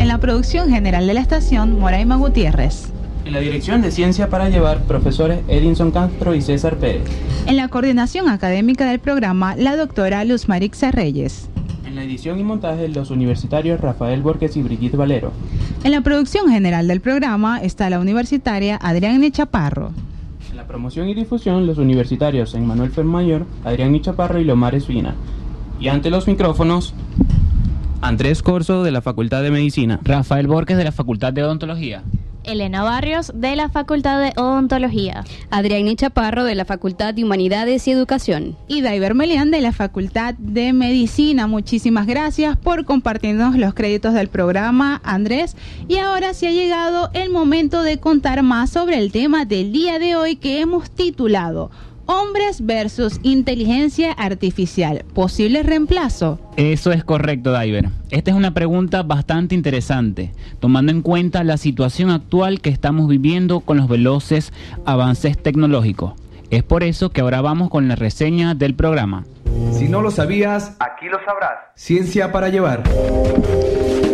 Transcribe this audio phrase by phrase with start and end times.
[0.00, 2.88] En la producción general de la estación, Moraima Gutiérrez.
[3.24, 7.04] En la dirección de Ciencia para Llevar, profesores Edinson Castro y César Pérez.
[7.46, 11.48] En la coordinación académica del programa, la doctora Luz Marixa Reyes.
[11.86, 15.32] En la edición y montaje, los universitarios Rafael Borges y Brigitte Valero.
[15.84, 19.92] En la producción general del programa está la universitaria Adrián Chaparro.
[20.72, 25.14] En promoción y difusión, los universitarios Manuel Fermayor, Adrián Chaparro y Lomar Espina.
[25.78, 26.94] Y ante los micrófonos,
[28.00, 30.00] Andrés Corso de la Facultad de Medicina.
[30.02, 32.04] Rafael Borges de la Facultad de Odontología.
[32.44, 35.24] Elena Barrios de la Facultad de Odontología.
[35.50, 38.56] Adrián Chaparro de la Facultad de Humanidades y Educación.
[38.68, 41.46] Y Daiver Melián de la Facultad de Medicina.
[41.46, 45.56] Muchísimas gracias por compartirnos los créditos del programa, Andrés.
[45.88, 49.98] Y ahora sí ha llegado el momento de contar más sobre el tema del día
[49.98, 51.70] de hoy que hemos titulado
[52.06, 55.04] Hombres versus inteligencia artificial.
[55.14, 56.40] ¿Posible reemplazo?
[56.56, 57.90] Eso es correcto, Diver.
[58.10, 63.60] Esta es una pregunta bastante interesante, tomando en cuenta la situación actual que estamos viviendo
[63.60, 64.52] con los veloces
[64.84, 66.14] avances tecnológicos.
[66.50, 69.24] Es por eso que ahora vamos con la reseña del programa.
[69.72, 71.58] Si no lo sabías, aquí lo sabrás.
[71.76, 72.82] Ciencia para llevar.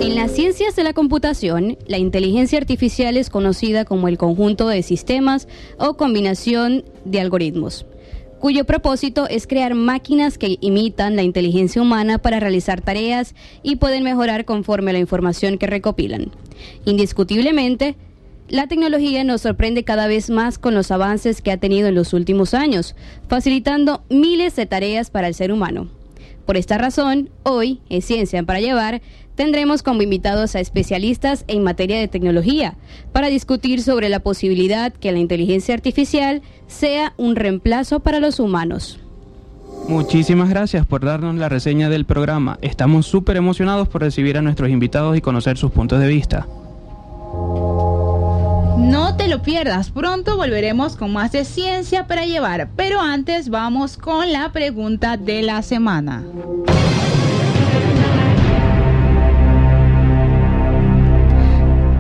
[0.01, 4.85] En las ciencias de la computación, la inteligencia artificial es conocida como el conjunto de
[4.85, 7.85] sistemas o combinación de algoritmos,
[8.39, 14.05] cuyo propósito es crear máquinas que imitan la inteligencia humana para realizar tareas y pueden
[14.05, 16.31] mejorar conforme a la información que recopilan.
[16.85, 17.97] Indiscutiblemente,
[18.49, 22.13] la tecnología nos sorprende cada vez más con los avances que ha tenido en los
[22.13, 22.95] últimos años,
[23.29, 25.89] facilitando miles de tareas para el ser humano.
[26.47, 29.03] Por esta razón, hoy, en Ciencia para Llevar,
[29.39, 32.75] tendremos como invitados a especialistas en materia de tecnología
[33.13, 38.99] para discutir sobre la posibilidad que la inteligencia artificial sea un reemplazo para los humanos.
[39.87, 42.59] Muchísimas gracias por darnos la reseña del programa.
[42.63, 46.49] Estamos súper emocionados por recibir a nuestros invitados y conocer sus puntos de vista.
[48.77, 53.99] No te lo pierdas, pronto volveremos con más de ciencia para llevar, pero antes vamos
[53.99, 56.25] con la pregunta de la semana.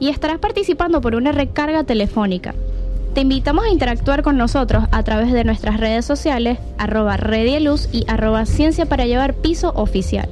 [0.00, 2.56] y estarás participando por una recarga telefónica.
[3.14, 8.04] Te invitamos a interactuar con nosotros a través de nuestras redes sociales, arroba Redieluz y
[8.08, 10.30] arroba Ciencia para Llevar Piso Oficial.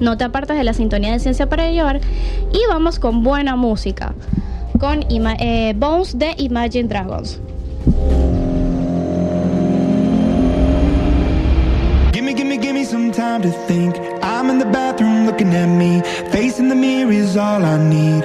[0.00, 2.00] No te apartes de la sintonía de Ciencia para Llevar
[2.52, 4.14] y vamos con buena música,
[4.80, 7.38] con eh, Bones de Imagine Dragons.
[13.12, 13.94] Time to think.
[14.22, 16.00] I'm in the bathroom looking at me.
[16.30, 18.24] The mirror is all I need.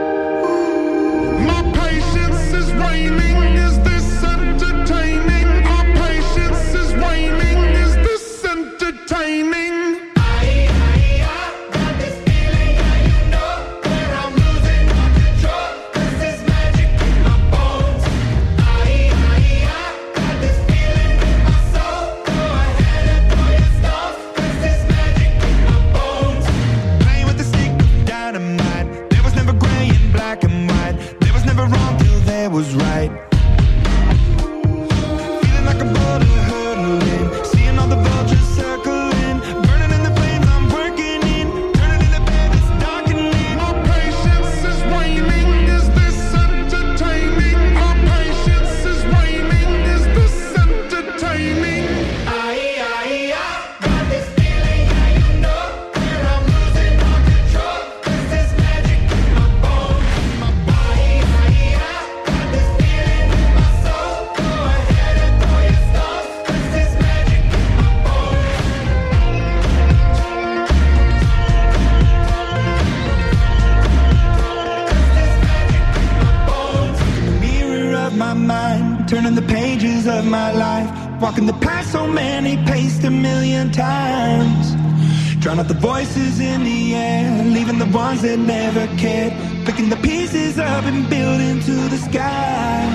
[90.41, 92.85] Pieces up and building to the sky.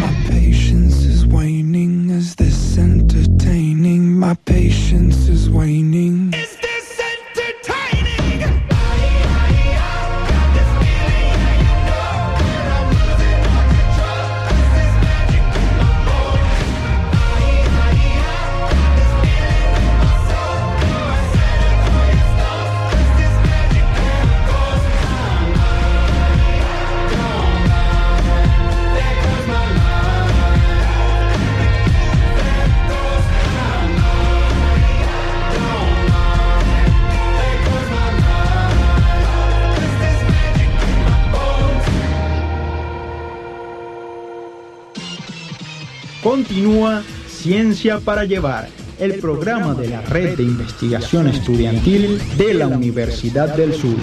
[0.00, 2.10] My patience is waning.
[2.10, 4.18] Is this entertaining?
[4.18, 6.11] My patience is waning.
[47.42, 48.68] Ciencia para Llevar,
[49.00, 53.96] el programa de la Red de Investigación Estudiantil de la Universidad del Sur.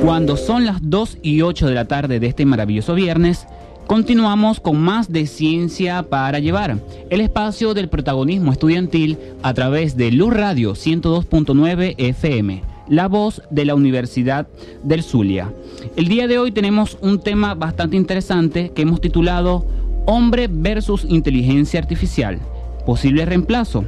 [0.00, 3.48] Cuando son las 2 y 8 de la tarde de este maravilloso viernes,
[3.88, 6.78] continuamos con más de Ciencia para Llevar,
[7.10, 13.64] el espacio del protagonismo estudiantil a través de Luz Radio 102.9 FM, la voz de
[13.64, 14.46] la Universidad
[14.84, 15.52] del Zulia.
[15.96, 19.66] El día de hoy tenemos un tema bastante interesante que hemos titulado
[20.12, 22.40] Hombre versus Inteligencia Artificial,
[22.84, 23.84] posible reemplazo.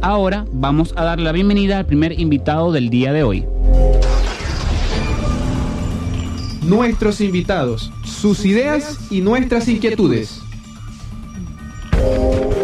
[0.00, 3.44] Ahora vamos a dar la bienvenida al primer invitado del día de hoy.
[6.62, 10.40] Nuestros invitados, sus ideas y nuestras inquietudes.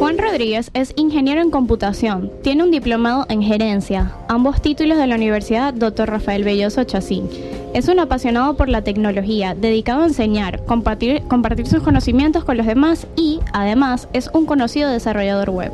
[0.08, 5.16] Juan Rodríguez es ingeniero en computación, tiene un diplomado en gerencia, ambos títulos de la
[5.16, 6.08] Universidad Dr.
[6.08, 7.28] Rafael Belloso Chacín.
[7.74, 12.64] Es un apasionado por la tecnología, dedicado a enseñar, compartir, compartir sus conocimientos con los
[12.64, 15.72] demás y, además, es un conocido desarrollador web.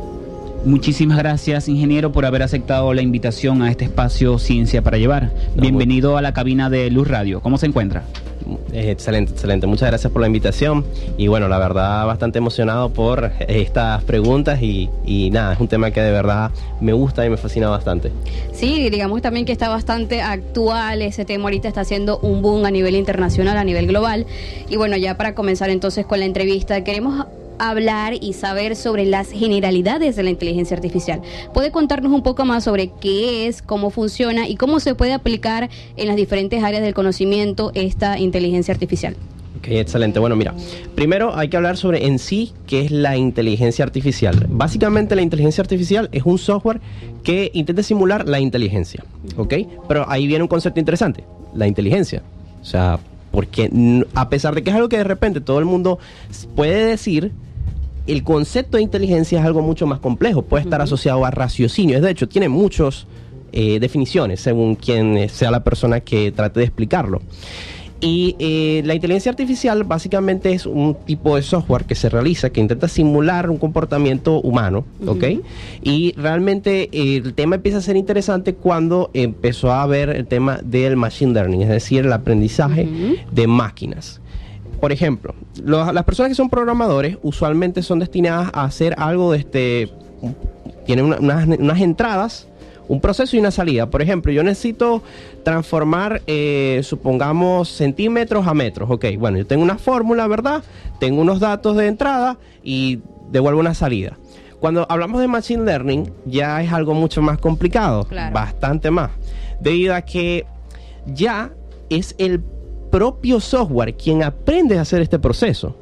[0.65, 5.31] Muchísimas gracias, ingeniero, por haber aceptado la invitación a este espacio Ciencia para Llevar.
[5.55, 7.41] Bienvenido a la cabina de Luz Radio.
[7.41, 8.03] ¿Cómo se encuentra?
[8.73, 9.67] Excelente, excelente.
[9.67, 10.85] Muchas gracias por la invitación.
[11.17, 15.91] Y bueno, la verdad, bastante emocionado por estas preguntas y, y nada, es un tema
[15.91, 18.13] que de verdad me gusta y me fascina bastante.
[18.53, 22.71] Sí, digamos también que está bastante actual, ese tema ahorita está haciendo un boom a
[22.71, 24.27] nivel internacional, a nivel global.
[24.69, 27.27] Y bueno, ya para comenzar entonces con la entrevista, queremos
[27.59, 31.23] hablar y saber sobre las generalidades de la inteligencia artificial.
[31.53, 35.71] ¿Puede contarnos un poco más sobre qué es, cómo funciona y cómo se puede aplicar
[35.97, 39.17] en las diferentes áreas del conocimiento esta inteligencia artificial?
[39.59, 40.19] Ok, excelente.
[40.19, 40.53] Bueno, mira,
[40.95, 44.47] primero hay que hablar sobre en sí qué es la inteligencia artificial.
[44.51, 46.81] Básicamente la inteligencia artificial es un software
[47.23, 49.05] que intenta simular la inteligencia,
[49.37, 49.55] ¿ok?
[49.89, 52.23] Pero ahí viene un concepto interesante, la inteligencia.
[52.61, 52.99] O sea,
[53.35, 53.69] porque
[54.15, 55.99] a pesar de que es algo que de repente todo el mundo
[56.55, 57.33] puede decir,
[58.07, 62.11] el concepto de inteligencia es algo mucho más complejo, puede estar asociado a raciocinio, de
[62.11, 63.07] hecho tiene muchas
[63.53, 67.23] definiciones según quien sea la persona que trate de explicarlo.
[68.07, 72.61] Y eh, la inteligencia artificial básicamente es un tipo de software que se realiza que
[72.61, 75.25] intenta simular un comportamiento humano, ¿ok?
[75.83, 80.59] Y realmente eh, el tema empieza a ser interesante cuando empezó a ver el tema
[80.63, 82.87] del machine learning, es decir, el aprendizaje
[83.33, 84.21] de máquinas.
[84.83, 85.35] Por ejemplo,
[85.65, 89.89] lo- las personas que son programadores usualmente son destinadas a hacer algo de este...
[90.85, 92.49] Tienen una- unas, unas entradas
[92.89, 93.89] un proceso y una salida.
[93.91, 95.03] Por ejemplo, yo necesito
[95.43, 98.91] transformar, eh, supongamos, centímetros a metros.
[98.91, 100.63] Ok, bueno, yo tengo una fórmula, ¿verdad?
[101.01, 103.01] Tengo unos datos de entrada y
[103.31, 104.19] devuelvo una salida.
[104.61, 108.35] Cuando hablamos de Machine Learning, ya es algo mucho más complicado, Claro.
[108.35, 109.11] bastante más,
[109.61, 110.47] debido a que
[111.07, 111.51] ya
[111.91, 112.41] es el
[112.91, 115.77] propio software quien aprende a hacer este proceso.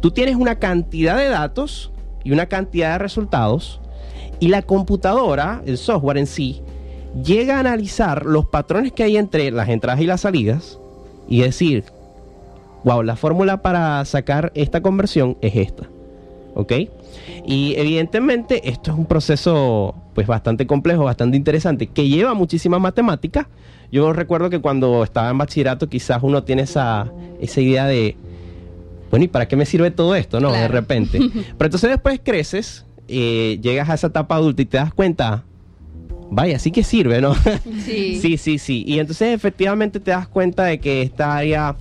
[0.00, 1.92] Tú tienes una cantidad de datos
[2.24, 3.80] y una cantidad de resultados
[4.42, 6.62] y la computadora, el software en sí,
[7.22, 10.80] llega a analizar los patrones que hay entre las entradas y las salidas
[11.28, 11.84] y decir,
[12.82, 15.88] wow, la fórmula para sacar esta conversión es esta.
[16.56, 16.72] ¿Ok?
[17.46, 23.48] Y evidentemente esto es un proceso pues bastante complejo, bastante interesante, que lleva muchísima matemática.
[23.92, 27.06] Yo recuerdo que cuando estaba en bachillerato quizás uno tiene esa,
[27.40, 28.16] esa idea de,
[29.08, 30.40] bueno, ¿y para qué me sirve todo esto?
[30.40, 31.20] No, de repente.
[31.30, 35.44] Pero entonces después creces, eh, llegas a esa etapa adulta y te das cuenta,
[36.30, 37.34] vaya, sí que sirve, ¿no?
[37.84, 38.18] Sí.
[38.22, 38.84] sí, sí, sí.
[38.86, 41.76] Y entonces efectivamente te das cuenta de que esta área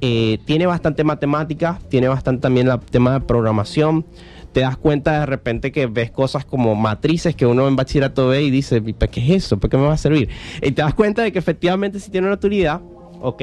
[0.00, 4.04] eh, tiene bastante matemática, tiene bastante también el tema de programación.
[4.52, 8.42] Te das cuenta de repente que ves cosas como matrices que uno en bachillerato ve
[8.42, 9.58] y dice, "¿Y ¿para qué es eso?
[9.58, 10.28] ¿Para qué me va a servir?
[10.60, 12.80] Y te das cuenta de que efectivamente sí tiene una utilidad,
[13.22, 13.42] ¿ok?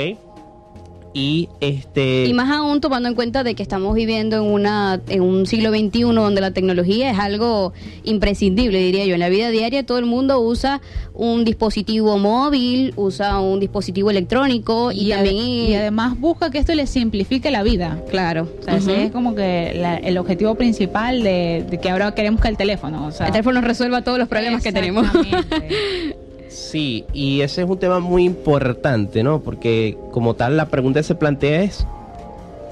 [1.11, 2.25] Y este...
[2.27, 5.71] Y más aún tomando en cuenta de que estamos viviendo en una en un siglo
[5.71, 7.73] XXI donde la tecnología es algo
[8.03, 9.15] imprescindible, diría yo.
[9.15, 10.81] En la vida diaria todo el mundo usa
[11.15, 15.35] un dispositivo móvil, usa un dispositivo electrónico y, Y, también...
[15.35, 17.99] y además busca que esto le simplifique la vida.
[18.09, 18.47] Claro.
[18.59, 22.39] O sea, ese es como que la- el objetivo principal de, de que ahora queremos
[22.39, 23.07] que el teléfono.
[23.07, 25.07] O sea, El teléfono resuelva todos los problemas que tenemos.
[26.49, 29.39] Sí, y ese es un tema muy importante, ¿no?
[29.39, 31.85] Porque como tal la pregunta que se plantea es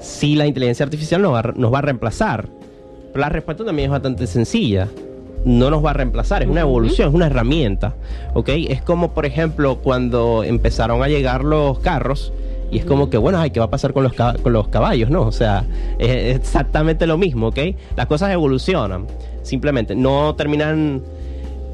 [0.00, 2.48] si la inteligencia artificial nos va, a- nos va a reemplazar.
[3.12, 4.88] Pero la respuesta también es bastante sencilla.
[5.44, 7.94] No nos va a reemplazar, es una evolución, es una herramienta,
[8.34, 8.48] ¿ok?
[8.68, 12.32] Es como, por ejemplo, cuando empezaron a llegar los carros
[12.72, 15.08] y es como que, bueno, ay, ¿qué va a pasar con los, con los caballos,
[15.10, 15.22] no?
[15.22, 15.64] O sea,
[16.00, 17.58] es exactamente lo mismo, ¿ok?
[17.96, 19.06] Las cosas evolucionan,
[19.42, 21.02] simplemente, no terminan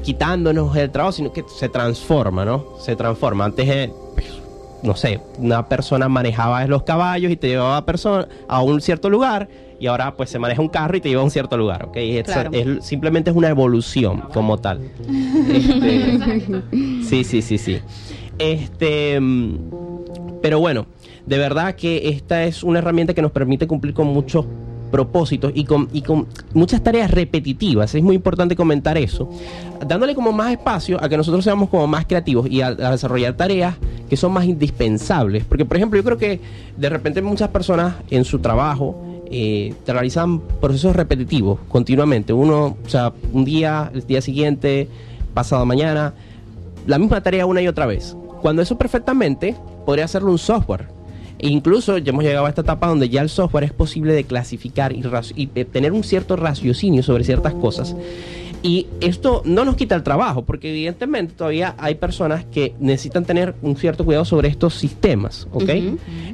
[0.05, 2.63] quitándonos el trabajo, sino que se transforma, ¿no?
[2.79, 3.45] Se transforma.
[3.45, 3.91] Antes, eh,
[4.83, 9.09] no sé, una persona manejaba los caballos y te llevaba a, persona, a un cierto
[9.09, 11.85] lugar y ahora pues se maneja un carro y te lleva a un cierto lugar,
[11.85, 11.97] ¿ok?
[11.97, 12.51] Es- Claro.
[12.53, 14.79] es- simplemente es una evolución como tal.
[15.51, 16.19] Este,
[17.03, 17.79] sí, sí, sí, sí.
[18.37, 19.57] Este, mm,
[20.41, 20.85] pero bueno,
[21.25, 24.45] de verdad que esta es una herramienta que nos permite cumplir con muchos
[24.91, 27.93] propósitos y con, y con muchas tareas repetitivas.
[27.95, 29.29] Es muy importante comentar eso,
[29.85, 33.75] dándole como más espacio a que nosotros seamos como más creativos y a, desarrollar tareas
[34.09, 35.43] que son más indispensables.
[35.45, 36.39] Porque, por ejemplo, yo creo que
[36.77, 42.33] de repente muchas personas en su trabajo eh, realizan procesos repetitivos continuamente.
[42.33, 44.87] Uno, o sea, un día, el día siguiente,
[45.33, 46.13] pasado mañana,
[46.87, 48.15] la misma tarea una y otra vez.
[48.41, 50.94] Cuando eso perfectamente podría hacerlo un software.
[51.39, 54.23] E incluso ya hemos llegado a esta etapa donde ya el software es posible de
[54.23, 55.03] clasificar y,
[55.55, 57.95] eh, tener un cierto raciocinio sobre ciertas cosas.
[58.65, 63.53] Y esto no nos quita el trabajo, porque evidentemente todavía hay personas que necesitan tener
[63.61, 65.69] un cierto cuidado sobre estos sistemas, ¿ok?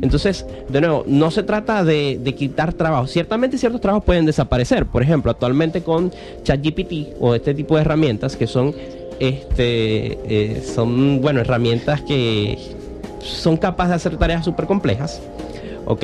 [0.02, 3.08] Entonces, de nuevo, no se trata de, de quitar trabajo.
[3.08, 4.86] Ciertamente ciertos trabajos pueden desaparecer.
[4.86, 6.10] Por ejemplo, actualmente con
[6.44, 8.74] ChatGPT o este tipo de herramientas que son,
[9.20, 12.58] este, eh, son, bueno, herramientas que
[13.24, 15.22] son capaces de hacer tareas súper complejas,
[15.86, 16.04] ¿ok?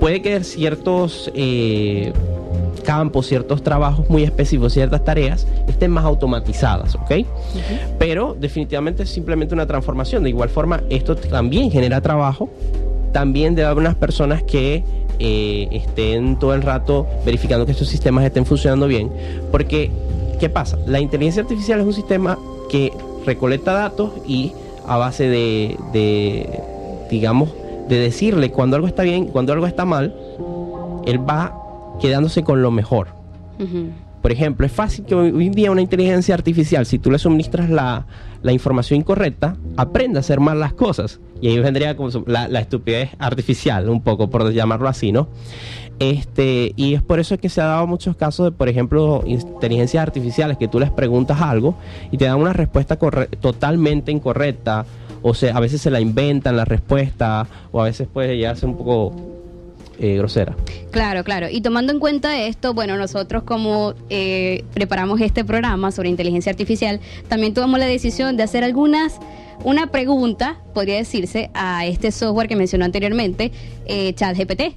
[0.00, 2.12] Puede que ciertos eh,
[2.84, 7.12] campos, ciertos trabajos muy específicos, ciertas tareas estén más automatizadas, ¿ok?
[7.98, 10.22] Pero definitivamente es simplemente una transformación.
[10.22, 12.48] De igual forma, esto también genera trabajo.
[13.12, 14.84] También debe haber unas personas que
[15.18, 19.10] eh, estén todo el rato verificando que estos sistemas estén funcionando bien.
[19.50, 19.90] Porque,
[20.38, 20.78] ¿qué pasa?
[20.86, 22.92] La inteligencia artificial es un sistema que
[23.24, 24.52] recolecta datos y
[24.86, 26.60] a base de, de,
[27.10, 27.50] digamos,
[27.88, 30.14] de decirle cuando algo está bien, cuando algo está mal,
[31.06, 31.54] él va
[32.00, 33.08] quedándose con lo mejor.
[34.22, 37.68] Por ejemplo, es fácil que hoy en día una inteligencia artificial, si tú le suministras
[37.68, 38.06] la,
[38.42, 41.20] la información incorrecta, aprenda a hacer mal las cosas.
[41.42, 45.28] Y ahí vendría como la, la estupidez artificial, un poco, por llamarlo así, ¿no?
[45.98, 50.02] Este, y es por eso que se ha dado muchos casos de, por ejemplo, inteligencias
[50.02, 51.76] artificiales que tú les preguntas algo
[52.10, 52.96] y te dan una respuesta
[53.40, 54.84] totalmente incorrecta.
[55.22, 58.56] O sea, a veces se la inventan la respuesta, o a veces puede llegar a
[58.56, 59.14] ser un poco
[59.98, 60.54] eh, grosera.
[60.90, 61.48] Claro, claro.
[61.48, 67.00] Y tomando en cuenta esto, bueno, nosotros como eh, preparamos este programa sobre inteligencia artificial,
[67.28, 69.18] también tomamos la decisión de hacer algunas,
[69.62, 73.52] una pregunta, podría decirse, a este software que mencionó anteriormente,
[73.86, 74.74] eh, ChatGPT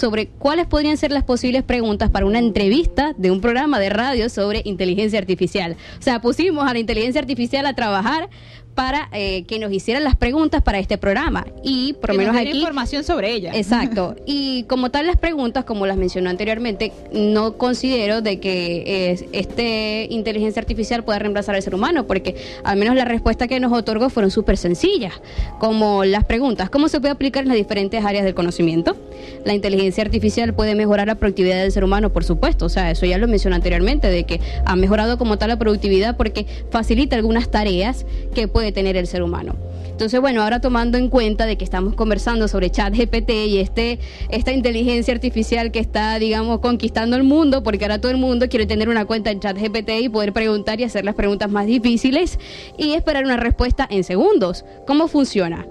[0.00, 4.30] sobre cuáles podrían ser las posibles preguntas para una entrevista de un programa de radio
[4.30, 5.76] sobre inteligencia artificial.
[5.98, 8.30] O sea, pusimos a la inteligencia artificial a trabajar
[8.80, 11.46] para eh, que nos hicieran las preguntas para este programa.
[11.62, 12.48] Y por lo menos aquí...
[12.48, 13.52] información sobre ella.
[13.54, 14.16] Exacto.
[14.32, 20.06] Y como tal las preguntas, como las mencionó anteriormente, no considero de que eh, este
[20.08, 24.08] inteligencia artificial pueda reemplazar al ser humano, porque al menos la respuesta que nos otorgó
[24.08, 25.20] fueron súper sencillas,
[25.58, 28.96] como las preguntas, ¿cómo se puede aplicar en las diferentes áreas del conocimiento?
[29.44, 33.04] La inteligencia artificial puede mejorar la productividad del ser humano, por supuesto, o sea, eso
[33.04, 37.50] ya lo mencioné anteriormente, de que ha mejorado como tal la productividad porque facilita algunas
[37.50, 39.54] tareas que tener el ser humano.
[40.00, 43.98] Entonces, bueno, ahora tomando en cuenta de que estamos conversando sobre ChatGPT y este,
[44.30, 48.64] esta inteligencia artificial que está, digamos, conquistando el mundo, porque ahora todo el mundo quiere
[48.64, 52.38] tener una cuenta en ChatGPT y poder preguntar y hacer las preguntas más difíciles
[52.78, 54.64] y esperar una respuesta en segundos.
[54.86, 55.66] ¿Cómo funciona?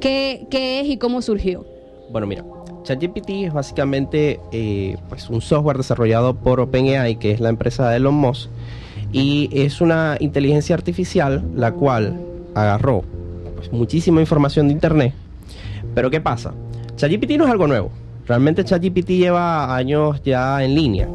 [0.00, 1.66] ¿Qué, qué es y cómo surgió?
[2.10, 2.42] Bueno, mira,
[2.84, 7.96] ChatGPT es básicamente eh, pues un software desarrollado por OpenAI, que es la empresa de
[7.96, 8.48] Elon Musk,
[9.12, 12.18] y es una inteligencia artificial la cual
[12.54, 13.02] agarró
[13.56, 15.14] pues, muchísima información de Internet.
[15.94, 16.52] Pero ¿qué pasa?
[16.96, 17.90] ChatGPT no es algo nuevo.
[18.26, 21.08] Realmente ChatGPT lleva años ya en línea.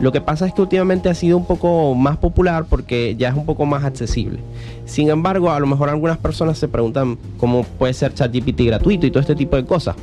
[0.00, 3.34] Lo que pasa es que últimamente ha sido un poco más popular porque ya es
[3.36, 4.40] un poco más accesible.
[4.86, 9.10] Sin embargo, a lo mejor algunas personas se preguntan cómo puede ser ChatGPT gratuito y
[9.10, 9.94] todo este tipo de cosas.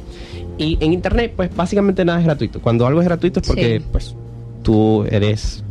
[0.58, 2.62] Y en internet, pues básicamente nada es gratuito.
[2.62, 3.86] Cuando algo es gratuito es porque Sí.
[3.91, 4.15] pues
[4.63, 5.63] tú eres.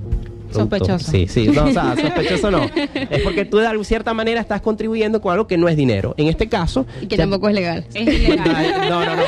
[0.52, 1.10] Sospechoso.
[1.10, 2.64] Sí, sí, no, o sea, sospechoso no.
[3.10, 6.14] Es porque tú de alguna cierta manera estás contribuyendo con algo que no es dinero.
[6.16, 7.84] En este caso, Y que tampoco es legal.
[7.94, 8.88] Es ilegal.
[8.88, 9.22] No, no, no.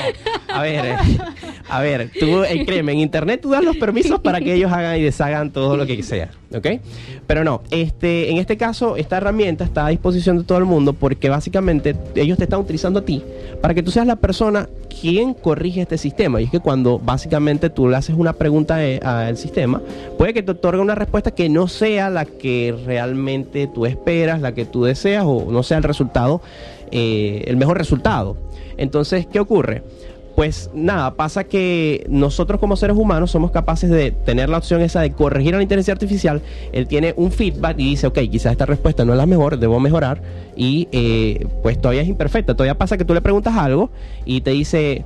[0.49, 0.97] A ver, eh,
[1.73, 4.99] a ver, tú, eh, créeme, en internet tú das los permisos para que ellos hagan
[4.99, 6.67] y deshagan todo lo que sea, ¿ok?
[7.27, 10.93] Pero no, este, en este caso, esta herramienta está a disposición de todo el mundo
[10.93, 13.23] porque básicamente ellos te están utilizando a ti
[13.63, 14.69] para que tú seas la persona
[15.01, 16.43] quien corrige este sistema.
[16.43, 19.81] Y es que cuando básicamente tú le haces una pregunta eh, al sistema,
[20.19, 24.53] puede que te otorgue una respuesta que no sea la que realmente tú esperas, la
[24.53, 26.43] que tú deseas o no sea el resultado,
[26.91, 28.37] eh, el mejor resultado.
[28.77, 29.83] Entonces, ¿qué ocurre?
[30.35, 35.03] Pues nada, pasa que nosotros como seres humanos somos capaces de tener la opción esa
[35.03, 36.41] de corregir a la inteligencia artificial.
[36.73, 39.79] Él tiene un feedback y dice, ok, quizás esta respuesta no es la mejor, debo
[39.79, 40.23] mejorar.
[40.57, 42.55] Y eh, pues todavía es imperfecta.
[42.55, 43.91] Todavía pasa que tú le preguntas algo
[44.25, 45.05] y te dice,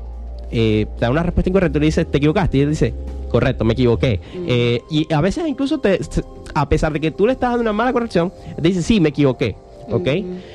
[0.53, 2.59] eh, te da una respuesta incorrecta y le dice, te equivocaste.
[2.59, 2.95] Y él dice,
[3.31, 4.21] correcto, me equivoqué.
[4.47, 5.99] Eh, y a veces incluso, te,
[6.55, 9.09] a pesar de que tú le estás dando una mala corrección, te dice, sí, me
[9.09, 9.57] equivoqué.
[9.91, 10.07] ¿Ok?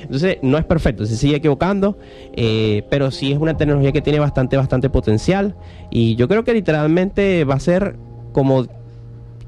[0.01, 1.97] Entonces no es perfecto, se sigue equivocando,
[2.33, 5.55] eh, pero sí es una tecnología que tiene bastante, bastante potencial.
[5.89, 7.95] Y yo creo que literalmente va a ser
[8.33, 8.67] como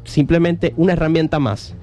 [0.04, 1.76] simplemente una herramienta más.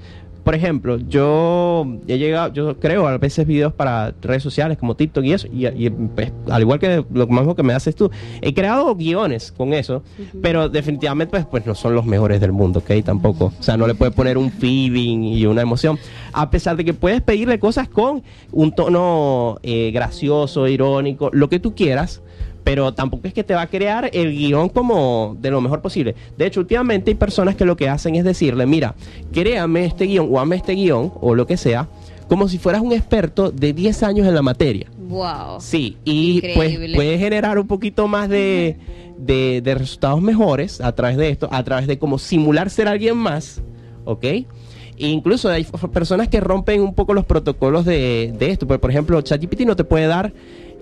[0.43, 5.23] Por ejemplo, yo he llegado, yo creo a veces videos para redes sociales como TikTok
[5.23, 8.09] y eso, y, y, pues, al igual que lo mismo que me haces tú,
[8.41, 10.03] he creado guiones con eso,
[10.41, 13.03] pero definitivamente pues, pues no son los mejores del mundo, ¿ok?
[13.03, 13.53] Tampoco.
[13.59, 15.99] O sea, no le puedes poner un feeling y una emoción,
[16.33, 21.59] a pesar de que puedes pedirle cosas con un tono eh, gracioso, irónico, lo que
[21.59, 22.21] tú quieras,
[22.63, 26.15] pero tampoco es que te va a crear el guion como de lo mejor posible.
[26.37, 28.95] De hecho, últimamente hay personas que lo que hacen es decirle, mira,
[29.31, 31.87] créame este guion o hazme este guion o lo que sea,
[32.27, 34.87] como si fueras un experto de 10 años en la materia.
[35.09, 35.59] Wow.
[35.59, 38.77] Sí, y pues puede generar un poquito más de,
[39.17, 43.17] de- de resultados mejores a través de esto, a través de como simular ser alguien
[43.17, 43.61] más,
[44.05, 44.23] ¿ok?
[44.23, 44.45] E
[45.07, 48.67] incluso hay personas que rompen un poco los protocolos de, de esto.
[48.67, 50.31] Por, por ejemplo, ChatGPT no te puede dar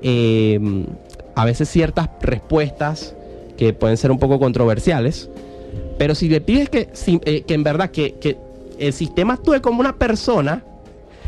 [0.04, 0.60] eh,
[1.36, 3.16] a veces ciertas respuestas
[3.58, 5.30] que pueden ser un poco controversiales,
[5.98, 8.38] pero si le pides que, si- eh, que en verdad que, que
[8.80, 10.64] el sistema actúe como una persona,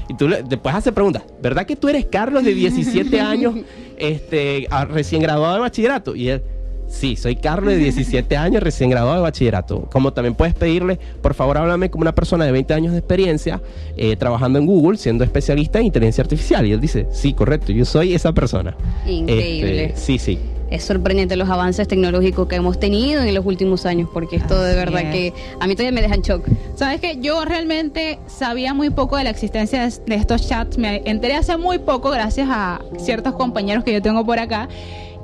[0.07, 3.55] y tú le, después hace preguntas, ¿verdad que tú eres Carlos de 17 años,
[3.97, 6.15] este, a- recién graduado de bachillerato?
[6.15, 6.41] Y él,
[6.91, 9.87] sí, soy Carlos de 17 años, recién graduado de bachillerato.
[9.91, 13.61] Como también puedes pedirle, por favor, háblame como una persona de 20 años de experiencia,
[13.97, 16.65] eh, trabajando en Google, siendo especialista en inteligencia artificial.
[16.65, 18.75] Y él dice, sí, correcto, yo soy esa persona.
[19.07, 19.85] Increíble.
[19.85, 20.39] Este, sí, sí.
[20.69, 24.75] es sorprendente los avances tecnológicos que hemos tenido en los últimos años, porque esto de
[24.75, 25.11] verdad es.
[25.11, 26.47] que a mí todavía me deja en shock.
[26.75, 30.77] Sabes que yo realmente sabía muy poco de la existencia de, de estos chats.
[30.77, 34.67] Me enteré hace muy poco gracias a ciertos compañeros que yo tengo por acá.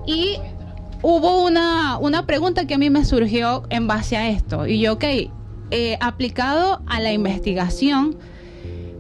[0.06, 0.38] Y
[1.10, 4.68] hubo una, una pregunta que a mí me surgió en base a esto.
[4.68, 5.06] Y yo, ok,
[5.72, 8.18] eh, aplicado a la investigación,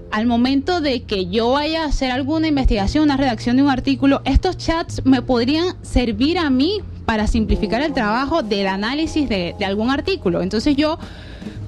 [0.09, 4.21] al momento de que yo vaya a hacer alguna investigación, una redacción de un artículo,
[4.23, 9.65] estos chats me podrían servir a mí para simplificar el trabajo del análisis de, de
[9.65, 10.41] algún artículo.
[10.41, 10.97] Entonces yo,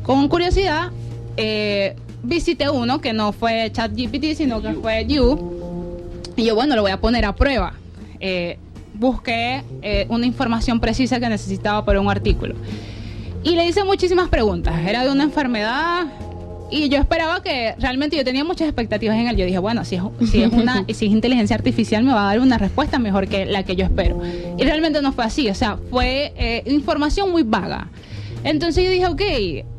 [0.03, 0.91] con curiosidad,
[1.35, 5.97] eh, visité uno que no fue ChatGPT, sino que fue You.
[6.37, 7.73] Y yo, bueno, lo voy a poner a prueba.
[8.21, 8.57] Eh,
[8.93, 12.55] busqué eh, una información precisa que necesitaba para un artículo.
[13.43, 14.79] Y le hice muchísimas preguntas.
[14.85, 16.07] Era de una enfermedad
[16.71, 19.35] y yo esperaba que realmente yo tenía muchas expectativas en él.
[19.35, 22.33] Yo dije, bueno, si es, si es una si es inteligencia artificial me va a
[22.33, 24.19] dar una respuesta mejor que la que yo espero.
[24.57, 27.87] Y realmente no fue así, o sea, fue eh, información muy vaga.
[28.43, 29.21] Entonces yo dije, ok,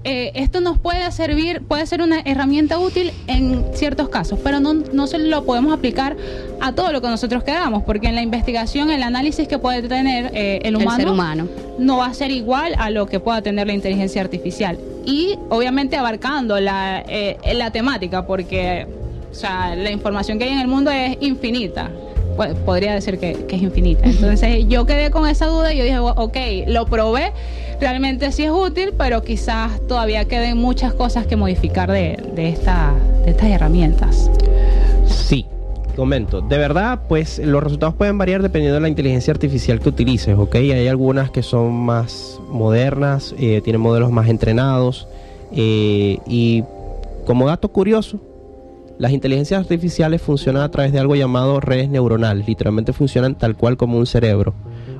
[0.05, 4.75] eh, esto nos puede servir, puede ser una herramienta útil en ciertos casos, pero no,
[4.75, 6.16] no se lo podemos aplicar
[6.61, 10.31] a todo lo que nosotros queramos, porque en la investigación, el análisis que puede tener
[10.35, 11.49] eh, el El humano, ser humano.
[11.79, 14.79] no va a ser igual a lo que pueda tener la inteligencia artificial.
[15.07, 18.87] Y obviamente abarcando la, eh, la temática, porque
[19.31, 21.90] o sea, la información que hay en el mundo es infinita.
[22.64, 24.05] Podría decir que, que es infinita.
[24.09, 27.33] Entonces yo quedé con esa duda y yo dije, ok, lo probé,
[27.81, 32.93] realmente sí es útil, pero quizás todavía queden muchas cosas que modificar de, de, esta,
[33.25, 34.31] de estas herramientas.
[35.07, 35.47] Sí,
[35.97, 36.40] comento.
[36.40, 40.57] De verdad, pues los resultados pueden variar dependiendo de la inteligencia artificial que utilices, ¿ok?
[40.57, 45.09] Hay algunas que son más modernas, eh, tienen modelos más entrenados.
[45.53, 46.62] eh, y
[47.27, 48.21] como dato curioso,
[48.99, 52.47] las inteligencias artificiales funcionan a través de algo llamado redes neuronales.
[52.47, 54.53] Literalmente funcionan tal cual como un cerebro,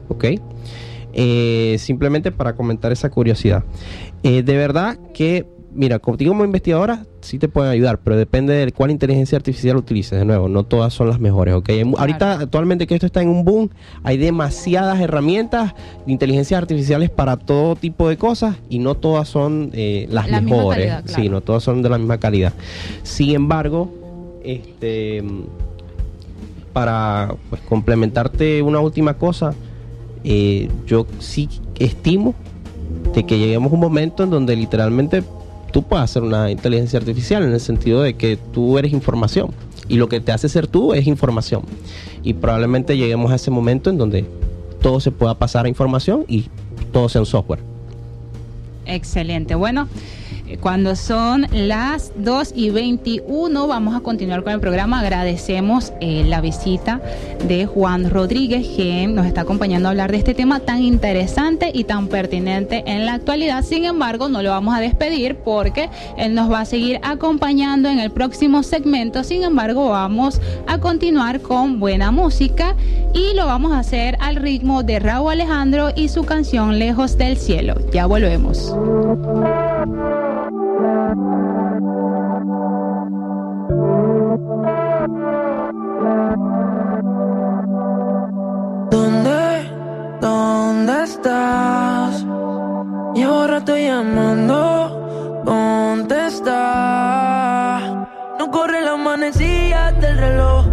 [0.09, 0.25] ¿ok?
[1.12, 3.64] Eh, simplemente para comentar esa curiosidad.
[4.23, 8.73] Eh, de verdad que, mira, contigo como investigadora sí te pueden ayudar, pero depende de
[8.73, 10.18] cuál inteligencia artificial utilices.
[10.18, 11.70] De nuevo, no todas son las mejores, ¿ok?
[11.99, 13.70] Ahorita, actualmente que esto está en un boom,
[14.03, 15.75] hay demasiadas herramientas
[16.07, 20.40] de inteligencias artificiales para todo tipo de cosas y no todas son eh, las La
[20.40, 20.79] mejores.
[20.79, 21.23] calidad, claro.
[21.23, 22.53] Sí, no todas son de la misma calidad.
[23.03, 23.90] Sin embargo,
[24.44, 25.23] este
[26.73, 29.55] para pues, complementarte una última cosa,
[30.24, 32.35] eh, yo sí estimo
[33.14, 35.22] de que lleguemos a un momento en donde literalmente
[35.72, 39.50] tú puedas hacer una inteligencia artificial en el sentido de que tú eres información
[39.88, 41.62] y lo que te hace ser tú es información
[42.22, 44.24] y probablemente lleguemos a ese momento en donde
[44.80, 46.46] todo se pueda pasar a información y
[46.92, 47.61] todo sea un software.
[48.90, 49.55] Excelente.
[49.55, 49.88] Bueno,
[50.50, 55.00] eh, cuando son las 2 y 21, vamos a continuar con el programa.
[55.00, 57.00] Agradecemos eh, la visita
[57.46, 61.85] de Juan Rodríguez, que nos está acompañando a hablar de este tema tan interesante y
[61.85, 63.64] tan pertinente en la actualidad.
[63.64, 68.00] Sin embargo, no lo vamos a despedir porque él nos va a seguir acompañando en
[68.00, 69.22] el próximo segmento.
[69.22, 72.74] Sin embargo, vamos a continuar con buena música
[73.14, 77.37] y lo vamos a hacer al ritmo de Raúl Alejandro y su canción Lejos del
[77.37, 77.74] Cielo.
[77.92, 78.74] Ya volvemos.
[88.90, 89.71] ¿Dónde?
[90.23, 92.25] ¿Dónde estás?
[93.14, 96.57] Llevo rato llamando, contesta.
[98.38, 100.64] No corre la manecilla del reloj.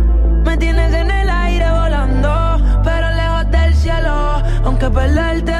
[0.46, 4.42] Me tienes en el aire volando, pero lejos del cielo.
[4.64, 5.57] Aunque perderte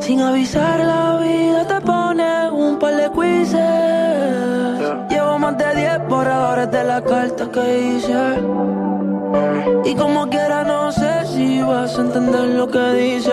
[0.00, 4.80] Sin avisar la vida te pone un par de quizzes.
[5.10, 8.24] Llevo más de 10 borradores de la carta que hice.
[9.84, 13.32] Y como quiera no sé si vas a entender lo que dice.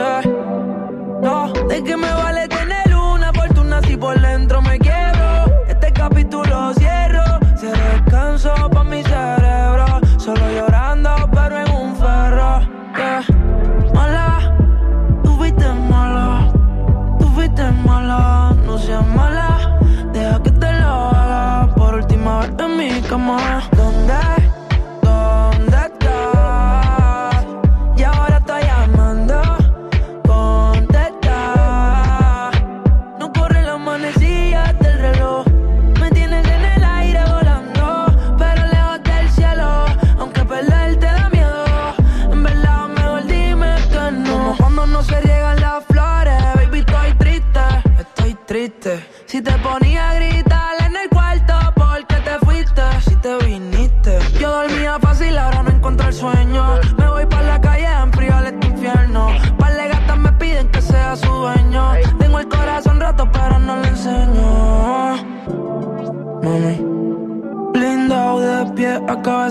[1.21, 4.19] No, de que me vale tener una fortuna si por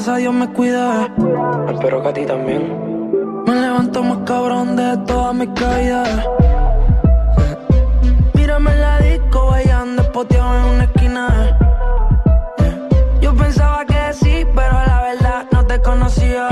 [0.02, 1.08] a cabeza, Dios me cuida.
[1.70, 2.62] Espero que a ti también.
[3.46, 6.08] Me levanto más cabrón de todas mis caídas.
[8.34, 11.58] Mírame en la disco, bailando espoteado en una esquina.
[13.20, 16.51] Yo pensaba que sí, pero la verdad no te conocía.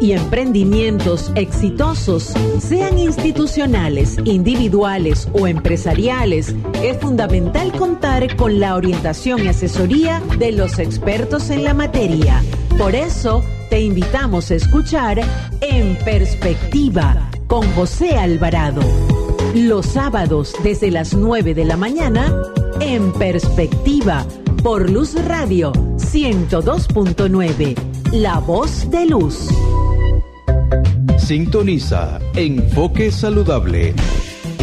[0.00, 9.48] Y emprendimientos exitosos, sean institucionales, individuales o empresariales, es fundamental contar con la orientación y
[9.48, 12.42] asesoría de los expertos en la materia.
[12.78, 15.20] Por eso, te invitamos a escuchar
[15.60, 18.80] En Perspectiva con José Alvarado.
[19.54, 22.34] Los sábados desde las 9 de la mañana,
[22.80, 24.24] En Perspectiva,
[24.62, 29.48] por Luz Radio 102.9, La Voz de Luz.
[31.18, 33.92] Sintoniza Enfoque Saludable,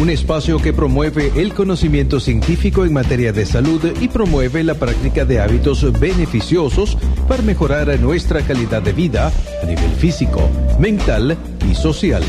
[0.00, 5.26] un espacio que promueve el conocimiento científico en materia de salud y promueve la práctica
[5.26, 6.96] de hábitos beneficiosos
[7.28, 9.30] para mejorar nuestra calidad de vida
[9.62, 11.36] a nivel físico, mental
[11.70, 12.22] y social.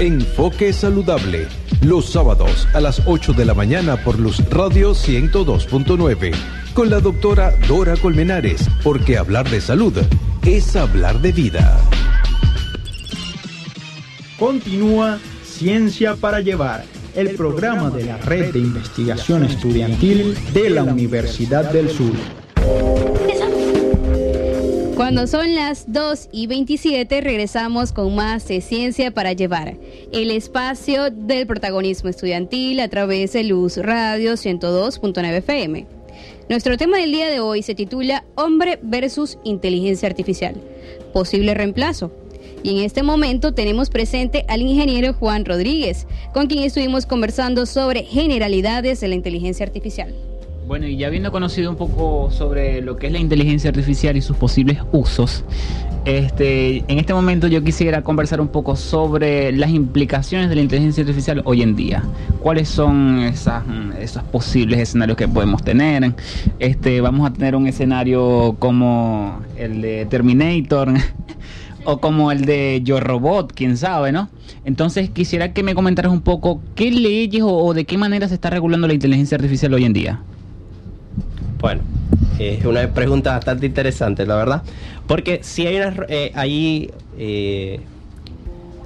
[0.00, 1.48] Enfoque Saludable,
[1.82, 6.32] los sábados a las 8 de la mañana por Luz Radio 102.9,
[6.74, 9.94] con la doctora Dora Colmenares, porque hablar de salud
[10.44, 11.80] es hablar de vida.
[14.38, 16.84] Continúa Ciencia para Llevar,
[17.14, 22.12] el programa de la Red de Investigación Estudiantil de la Universidad del Sur.
[24.96, 29.76] Cuando son las 2 y 27 regresamos con más de Ciencia para Llevar,
[30.12, 35.93] el espacio del protagonismo estudiantil a través de Luz Radio 102.9 FM.
[36.46, 40.54] Nuestro tema del día de hoy se titula Hombre versus Inteligencia Artificial,
[41.14, 42.12] posible reemplazo.
[42.62, 48.02] Y en este momento tenemos presente al ingeniero Juan Rodríguez, con quien estuvimos conversando sobre
[48.02, 50.14] generalidades de la inteligencia artificial.
[50.66, 54.22] Bueno, y ya habiendo conocido un poco sobre lo que es la inteligencia artificial y
[54.22, 55.44] sus posibles usos,
[56.06, 61.02] este, en este momento yo quisiera conversar un poco sobre las implicaciones de la inteligencia
[61.02, 62.02] artificial hoy en día.
[62.40, 66.14] ¿Cuáles son esas, mm, esos posibles escenarios que podemos tener?
[66.58, 70.94] Este, vamos a tener un escenario como el de Terminator
[71.84, 74.30] o como el de Yo Robot, quién sabe, ¿no?
[74.64, 78.34] Entonces quisiera que me comentaras un poco qué leyes o, o de qué manera se
[78.34, 80.20] está regulando la inteligencia artificial hoy en día.
[81.64, 81.80] Bueno,
[82.38, 84.62] es una pregunta bastante interesante, la verdad.
[85.06, 87.80] Porque si hay unas, eh, hay, eh,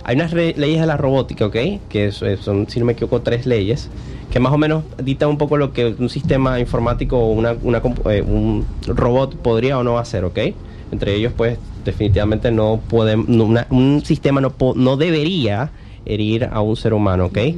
[0.04, 1.56] hay unas leyes de la robótica, ¿ok?
[1.88, 3.90] Que eh, son, si no me equivoco, tres leyes.
[4.30, 7.82] Que más o menos dictan un poco lo que un sistema informático o una, una
[8.12, 10.38] eh, un robot podría o no hacer, ¿ok?
[10.92, 13.26] Entre ellos, pues, definitivamente no podemos,
[13.70, 15.72] un sistema no, no debería
[16.06, 17.36] herir a un ser humano, ¿ok?
[17.36, 17.54] Eh,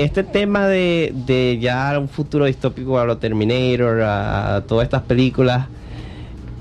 [0.00, 5.02] este tema de, de ya un futuro distópico a lo Terminator, a, a todas estas
[5.02, 5.66] películas,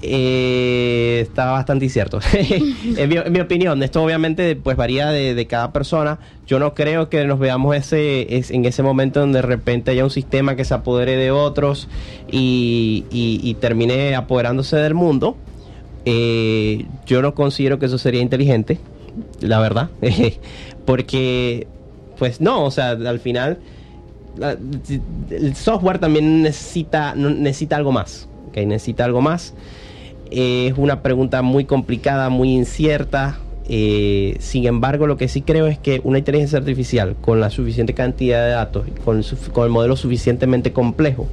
[0.02, 2.20] eh, está bastante incierto.
[2.34, 6.20] en, mi, en mi opinión, esto obviamente pues varía de, de cada persona.
[6.48, 10.04] Yo no creo que nos veamos ese, es- en ese momento donde de repente haya
[10.04, 11.88] un sistema que se apodere de otros
[12.32, 15.38] y, y- y termine apoderándose del mundo.
[16.06, 18.78] Eh, yo no considero que eso sería inteligente,
[19.42, 19.90] la verdad,
[20.86, 21.68] porque
[22.18, 23.60] pues no, o sea, al final
[25.30, 28.58] el software también necesita necesita algo más, ¿ok?
[28.58, 29.54] necesita algo más.
[30.32, 33.40] Eh, es una pregunta muy complicada, muy incierta.
[33.68, 37.94] Eh, sin embargo, lo que sí creo es que una inteligencia artificial con la suficiente
[37.94, 39.24] cantidad de datos, con
[39.54, 41.28] con el modelo suficientemente complejo,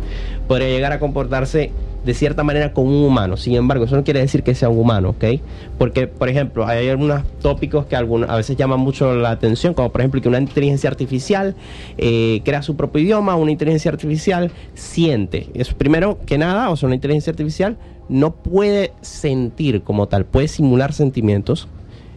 [0.48, 1.72] podría llegar a comportarse
[2.04, 3.36] de cierta manera como un humano.
[3.36, 5.40] Sin embargo, eso no quiere decir que sea un humano, ¿ok?
[5.78, 9.90] Porque, por ejemplo, hay algunos tópicos que algunos, a veces llaman mucho la atención, como
[9.90, 11.54] por ejemplo que una inteligencia artificial
[11.98, 15.48] eh, crea su propio idioma, una inteligencia artificial siente.
[15.54, 17.76] Eso, primero que nada, o sea, una inteligencia artificial
[18.08, 21.68] no puede sentir como tal, puede simular sentimientos,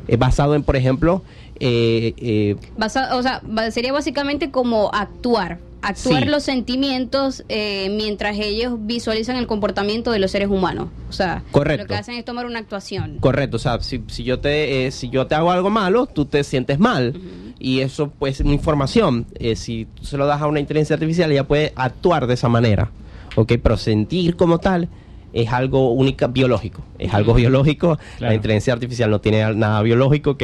[0.08, 1.22] eh, basado en, por ejemplo,
[1.60, 5.60] eh, eh, Basa- o sea, sería básicamente como actuar.
[5.88, 6.30] Actuar Sí.
[6.30, 10.90] los sentimientos eh, mientras ellos visualizan el comportamiento de los seres humanos.
[11.10, 11.84] O sea, Correcto.
[11.84, 13.18] lo que hacen es tomar una actuación.
[13.20, 16.26] Correcto, o sea, si, si yo te eh, si yo te hago algo malo, tú
[16.26, 17.14] te sientes mal
[17.60, 19.28] y eso pues es una información.
[19.36, 22.50] Eh, si tú se lo das a una inteligencia artificial, ella puede actuar de esa
[22.50, 22.90] manera,
[23.36, 23.54] ¿ok?
[23.62, 24.90] Pero sentir como tal
[25.36, 28.00] es algo única biológico, es algo biológico.
[28.20, 30.44] La inteligencia artificial no tiene nada biológico, ¿ok?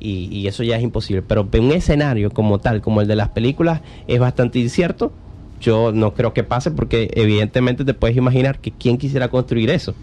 [0.00, 1.20] Y, y eso ya es imposible.
[1.22, 5.12] Pero un escenario como tal, como el de las películas, es bastante incierto.
[5.60, 9.94] Yo no creo que pase porque evidentemente te puedes imaginar que quién quisiera construir eso.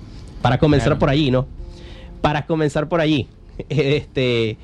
[0.43, 0.99] Para comenzar Claro.
[0.99, 1.47] por allí, ¿no?
[2.21, 3.27] para comenzar por allí.
[3.69, 4.57] Este,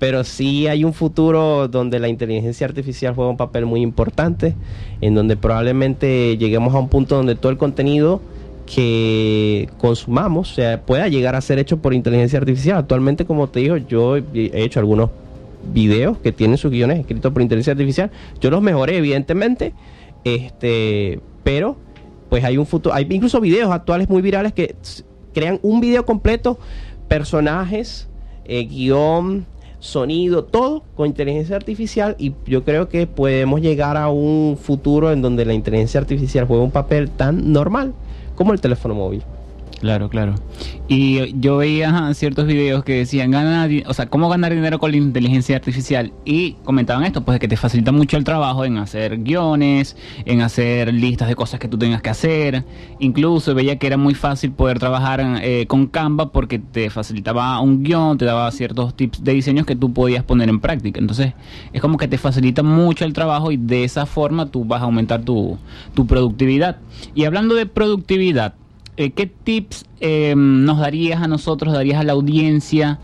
[0.00, 4.56] pero sí hay un futuro donde la inteligencia artificial juega un papel muy importante,
[5.00, 8.20] en donde probablemente lleguemos a un punto donde todo el contenido
[8.66, 12.78] que consumamos o sea, pueda llegar a ser hecho por inteligencia artificial.
[12.78, 15.10] Actualmente, como te digo, yo he he hecho algunos
[15.72, 18.10] videos que tienen sus guiones escritos por inteligencia artificial.
[18.40, 19.74] Yo los mejoré, evidentemente,
[20.24, 21.76] este, pero
[22.28, 24.76] pues hay un futuro, hay incluso videos actuales muy virales que
[25.34, 26.58] crean un video completo,
[27.08, 28.08] personajes,
[28.44, 29.46] eh, guion,
[29.80, 35.22] sonido, todo con inteligencia artificial y yo creo que podemos llegar a un futuro en
[35.22, 37.94] donde la inteligencia artificial juega un papel tan normal
[38.40, 39.22] como el teléfono móvil.
[39.80, 40.34] Claro, claro.
[40.88, 43.34] Y yo veía ciertos videos que decían,
[43.86, 46.12] o sea, cómo ganar dinero con la inteligencia artificial.
[46.26, 50.92] Y comentaban esto, pues que te facilita mucho el trabajo en hacer guiones, en hacer
[50.92, 52.64] listas de cosas que tú tengas que hacer.
[52.98, 57.82] Incluso veía que era muy fácil poder trabajar eh, con Canva porque te facilitaba un
[57.82, 61.00] guion, te daba ciertos tips de diseños que tú podías poner en práctica.
[61.00, 61.32] Entonces,
[61.72, 64.84] es como que te facilita mucho el trabajo y de esa forma tú vas a
[64.84, 65.56] aumentar tu,
[65.94, 66.76] tu productividad.
[67.14, 68.54] Y hablando de productividad,
[69.00, 72.98] eh, ¿qué tips eh, nos darías a nosotros, darías a la audiencia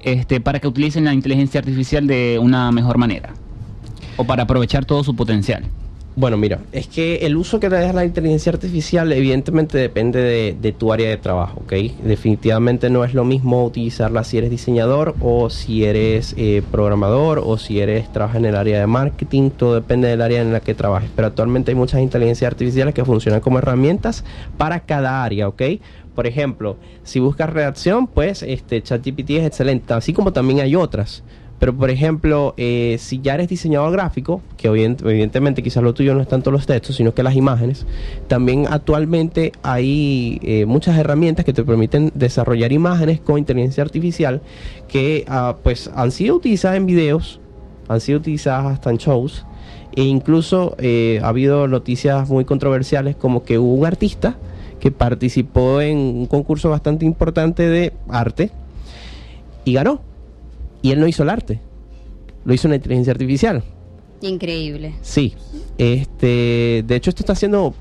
[0.00, 3.34] este, para que utilicen la inteligencia artificial de una mejor manera?
[4.16, 5.64] O para aprovechar todo su potencial.
[6.14, 10.20] Bueno, mira, es que el uso que le das a la inteligencia artificial evidentemente depende
[10.20, 11.72] de, de tu área de trabajo, ¿ok?
[12.04, 17.56] Definitivamente no es lo mismo utilizarla si eres diseñador o si eres eh, programador o
[17.56, 20.74] si eres trabajas en el área de marketing, todo depende del área en la que
[20.74, 21.08] trabajes.
[21.16, 24.22] Pero actualmente hay muchas inteligencias artificiales que funcionan como herramientas
[24.58, 25.62] para cada área, ¿ok?
[26.14, 31.22] Por ejemplo, si buscas redacción, pues este ChatGPT es excelente, así como también hay otras.
[31.62, 36.20] Pero, por ejemplo, eh, si ya eres diseñador gráfico, que evidentemente quizás lo tuyo no
[36.20, 37.86] es tanto los textos, sino que las imágenes,
[38.26, 44.40] también actualmente hay eh, muchas herramientas que te permiten desarrollar imágenes con inteligencia artificial
[44.88, 47.38] que ah, pues han sido utilizadas en videos,
[47.86, 49.46] han sido utilizadas hasta en shows,
[49.94, 54.34] e incluso eh, ha habido noticias muy controversiales como que hubo un artista
[54.80, 58.50] que participó en un concurso bastante importante de arte
[59.64, 60.11] y ganó.
[60.82, 61.60] Y él no hizo el arte,
[62.44, 63.62] lo hizo una inteligencia artificial.
[64.20, 64.94] Increíble.
[65.00, 65.34] Sí,
[65.78, 67.74] este, de hecho esto está siendo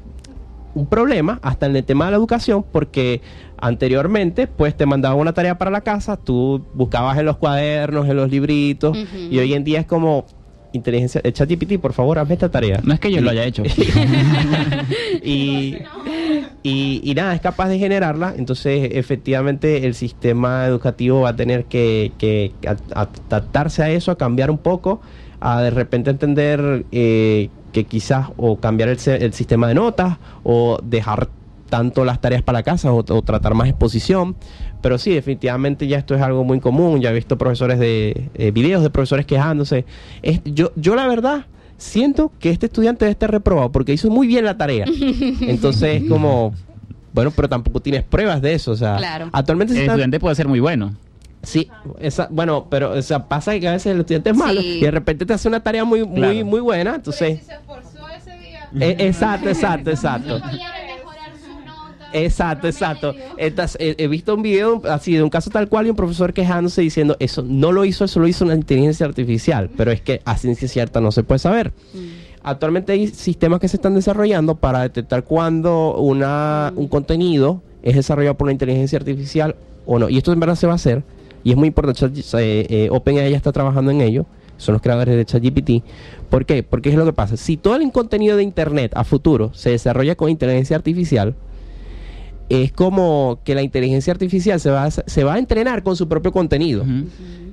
[0.73, 3.21] un problema hasta en el tema de la educación porque
[3.57, 8.15] anteriormente pues te mandaban una tarea para la casa, tú buscabas en los cuadernos, en
[8.15, 10.25] los libritos y hoy en día es como
[10.73, 12.79] inteligencia, eh, ChatGPT, por favor, hazme esta tarea.
[12.83, 13.63] No es que yo lo haya hecho.
[15.23, 15.75] y,
[16.63, 18.33] y, y nada, es capaz de generarla.
[18.37, 22.51] Entonces, efectivamente, el sistema educativo va a tener que,
[22.93, 25.01] adaptarse a eso, a cambiar un poco,
[25.39, 30.79] a de repente entender eh, que quizás o cambiar el, el sistema de notas o
[30.83, 31.29] dejar
[31.69, 34.35] tanto las tareas para casa o, tratar más exposición.
[34.81, 37.01] Pero sí, definitivamente ya esto es algo muy común.
[37.01, 39.85] Ya he visto profesores de eh, videos de profesores quejándose.
[40.43, 41.45] Yo, yo la verdad
[41.81, 44.85] siento que este estudiante debe estar reprobado porque hizo muy bien la tarea.
[45.41, 46.53] Entonces es como,
[47.13, 48.71] bueno, pero tampoco tienes pruebas de eso.
[48.71, 49.29] O sea, Claro.
[49.33, 50.93] actualmente se El está- estudiante puede ser muy bueno.
[51.43, 51.69] Sí,
[51.99, 54.77] esa, bueno, pero o sea, pasa que a veces el estudiante es malo Sí.
[54.77, 56.45] y de repente te hace una tarea muy, muy, Claro.
[56.45, 56.95] muy buena.
[56.95, 57.39] Entonces,
[58.79, 60.39] Eh, exacto, exacto, exacto.
[62.13, 63.15] Exacto, exacto.
[63.37, 66.33] Entonces, he, he visto un video así de un caso tal cual y un profesor
[66.33, 70.21] quejándose diciendo eso no lo hizo, eso lo hizo una inteligencia artificial, pero es que
[70.25, 71.71] a ciencia cierta no se puede saber.
[72.43, 78.35] Actualmente hay sistemas que se están desarrollando para detectar cuando una, un contenido es desarrollado
[78.35, 79.55] por una inteligencia artificial
[79.85, 80.09] o no.
[80.09, 81.03] Y esto en verdad se va a hacer
[81.43, 84.25] y es muy importante, eh, eh, OpenAI ya está trabajando en ello,
[84.57, 85.83] son los creadores de ChatGPT.
[86.29, 86.63] ¿Por qué?
[86.63, 87.35] Porque es lo que pasa.
[87.37, 91.35] Si todo el contenido de Internet a futuro se desarrolla con inteligencia artificial,
[92.51, 96.09] es como que la inteligencia artificial se va, a, se va a entrenar con su
[96.09, 96.83] propio contenido.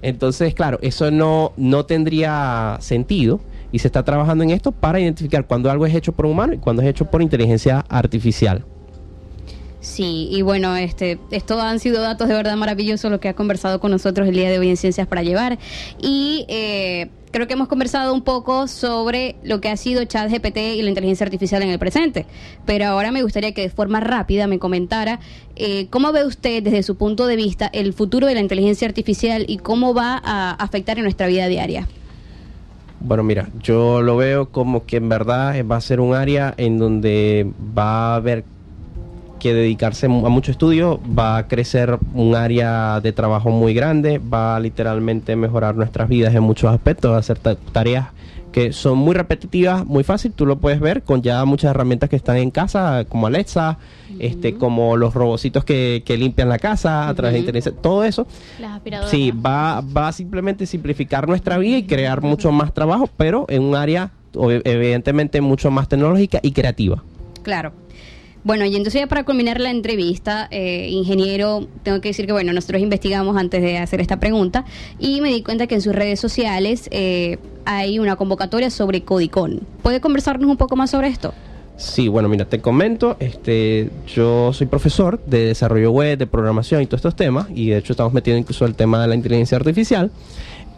[0.02, 3.40] Entonces, claro, eso no, no tendría sentido
[3.70, 6.54] y se está trabajando en esto para identificar cuando algo es hecho por un humano
[6.54, 8.64] y cuando es hecho por inteligencia artificial.
[9.80, 13.78] Sí, y bueno, este, esto han sido datos de verdad maravillosos lo que ha conversado
[13.78, 15.58] con nosotros el día de hoy en Ciencias para Llevar.
[16.00, 20.82] Y eh, creo que hemos conversado un poco sobre lo que ha sido ChatGPT y
[20.82, 22.26] la inteligencia artificial en el presente.
[22.66, 25.20] Pero ahora me gustaría que de forma rápida me comentara
[25.56, 29.44] eh, cómo ve usted desde su punto de vista el futuro de la inteligencia artificial
[29.48, 31.86] y cómo va a afectar en nuestra vida diaria.
[33.00, 36.78] Bueno, mira, yo lo veo como que en verdad va a ser un área en
[36.78, 38.44] donde va a haber
[39.38, 44.56] que dedicarse a mucho estudio, va a crecer un área de trabajo muy grande, va
[44.56, 48.08] a literalmente mejorar nuestras vidas en muchos aspectos, va a hacer ta- tareas
[48.52, 52.16] que son muy repetitivas, muy fácil, tú lo puedes ver con ya muchas herramientas que
[52.16, 53.76] están en casa, como Alexa,
[54.18, 58.26] este, como los robocitos que, que limpian la casa a través de inteligencia, todo eso.
[58.58, 59.10] Las aspiradoras.
[59.10, 63.62] Sí, va, va a simplemente simplificar nuestra vida y crear mucho más trabajo, pero en
[63.62, 64.10] un área
[64.64, 67.02] evidentemente mucho más tecnológica y creativa.
[67.42, 67.72] Claro.
[68.44, 72.52] Bueno, y entonces ya para culminar la entrevista, eh, ingeniero, tengo que decir que bueno,
[72.52, 74.64] nosotros investigamos antes de hacer esta pregunta
[74.98, 79.60] y me di cuenta que en sus redes sociales eh, hay una convocatoria sobre Codicon.
[79.82, 81.34] ¿Puede conversarnos un poco más sobre esto?
[81.76, 86.86] Sí, bueno, mira, te comento, este, yo soy profesor de desarrollo web, de programación y
[86.86, 90.10] todos estos temas, y de hecho estamos metiendo incluso el tema de la inteligencia artificial,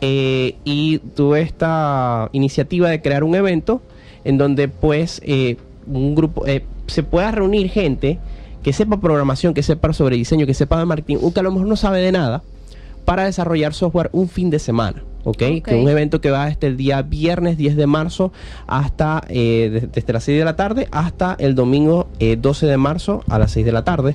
[0.02, 3.80] eh, y tuve esta iniciativa de crear un evento
[4.24, 5.56] en donde pues eh,
[5.86, 8.18] un grupo, eh, se pueda reunir gente
[8.62, 11.50] que sepa programación, que sepa sobre diseño, que sepa de marketing, o que a lo
[11.52, 12.42] mejor no sabe de nada,
[13.06, 15.02] para desarrollar software un fin de semana.
[15.24, 15.36] ¿ok?
[15.36, 18.32] Que es un evento que va desde el día viernes 10 de marzo
[18.66, 22.76] hasta eh, de- desde las 6 de la tarde hasta el domingo eh, 12 de
[22.78, 24.14] marzo a las 6 de la tarde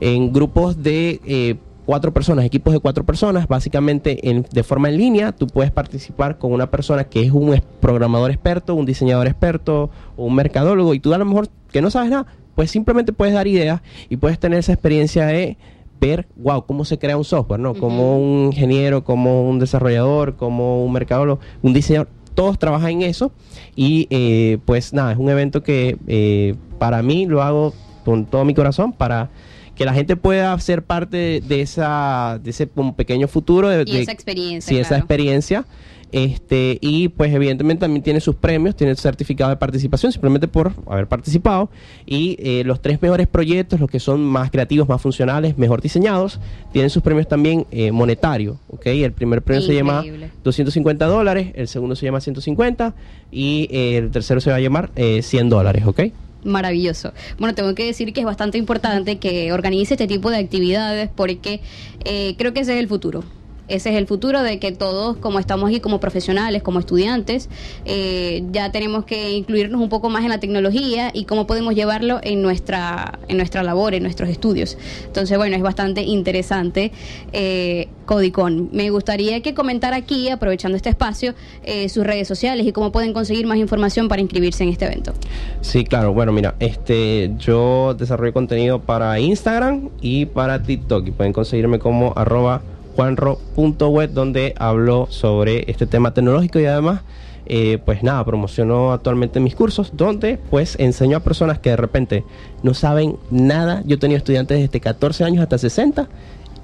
[0.00, 1.56] en grupos de eh,
[1.86, 6.38] cuatro personas, equipos de cuatro personas, básicamente en- de forma en línea, tú puedes participar
[6.38, 11.12] con una persona que es un programador experto, un diseñador experto un mercadólogo y tú
[11.12, 14.60] a lo mejor que no sabes nada, pues simplemente puedes dar ideas y puedes tener
[14.60, 15.56] esa experiencia de
[16.00, 17.74] ver, wow, cómo se crea un software, ¿no?
[17.74, 23.32] Como un ingeniero, como un desarrollador, como un mercadólogo, un diseñador, todos trabajan en eso
[23.76, 27.72] y eh, pues nada, es un evento que eh, para mí lo hago
[28.04, 29.30] con todo mi corazón para
[29.74, 33.96] que la gente pueda ser parte de, de esa de ese pequeño futuro de, Y
[33.96, 35.66] esa experiencia, sí, esa experiencia
[36.14, 40.72] este y pues evidentemente también tiene sus premios tiene su certificado de participación simplemente por
[40.86, 41.70] haber participado
[42.06, 46.38] y eh, los tres mejores proyectos los que son más creativos más funcionales mejor diseñados
[46.72, 48.86] tienen sus premios también eh, monetarios ¿ok?
[48.86, 50.30] el primer premio se llama Increíble.
[50.44, 52.94] 250 dólares el segundo se llama 150
[53.32, 56.00] y eh, el tercero se va a llamar eh, 100 dólares ¿ok?
[56.44, 57.12] Maravilloso.
[57.38, 61.60] Bueno, tengo que decir que es bastante importante que organice este tipo de actividades porque
[62.04, 63.24] eh, creo que ese es el futuro.
[63.68, 67.48] Ese es el futuro de que todos, como estamos aquí como profesionales, como estudiantes,
[67.84, 72.20] eh, ya tenemos que incluirnos un poco más en la tecnología y cómo podemos llevarlo
[72.22, 74.76] en nuestra, en nuestra labor, en nuestros estudios.
[75.06, 76.92] Entonces, bueno, es bastante interesante
[77.32, 78.68] eh, Codicon.
[78.72, 83.12] Me gustaría que comentara aquí, aprovechando este espacio, eh, sus redes sociales y cómo pueden
[83.14, 85.14] conseguir más información para inscribirse en este evento.
[85.62, 86.12] Sí, claro.
[86.12, 92.12] Bueno, mira, este, yo desarrollo contenido para Instagram y para TikTok y pueden conseguirme como
[92.16, 92.62] arroba
[92.94, 97.02] juanro.web donde hablo sobre este tema tecnológico y además,
[97.46, 102.24] eh, pues nada, promociono actualmente mis cursos donde pues enseño a personas que de repente
[102.62, 103.82] no saben nada.
[103.84, 106.08] Yo he tenido estudiantes desde 14 años hasta 60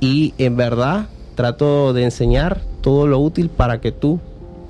[0.01, 4.21] y en verdad trato de enseñar todo lo útil para que tú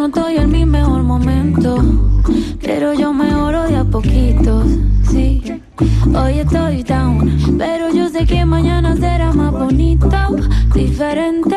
[0.07, 1.79] No estoy en mi mejor momento.
[2.63, 4.67] Pero yo mejoro de a poquitos,
[5.11, 5.43] sí.
[6.15, 10.09] Hoy estoy down, pero yo sé que mañana será más bonito,
[10.75, 11.57] diferente,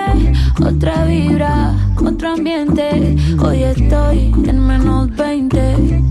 [0.66, 3.16] otra vibra, otro ambiente.
[3.40, 6.04] Hoy estoy en menos 20,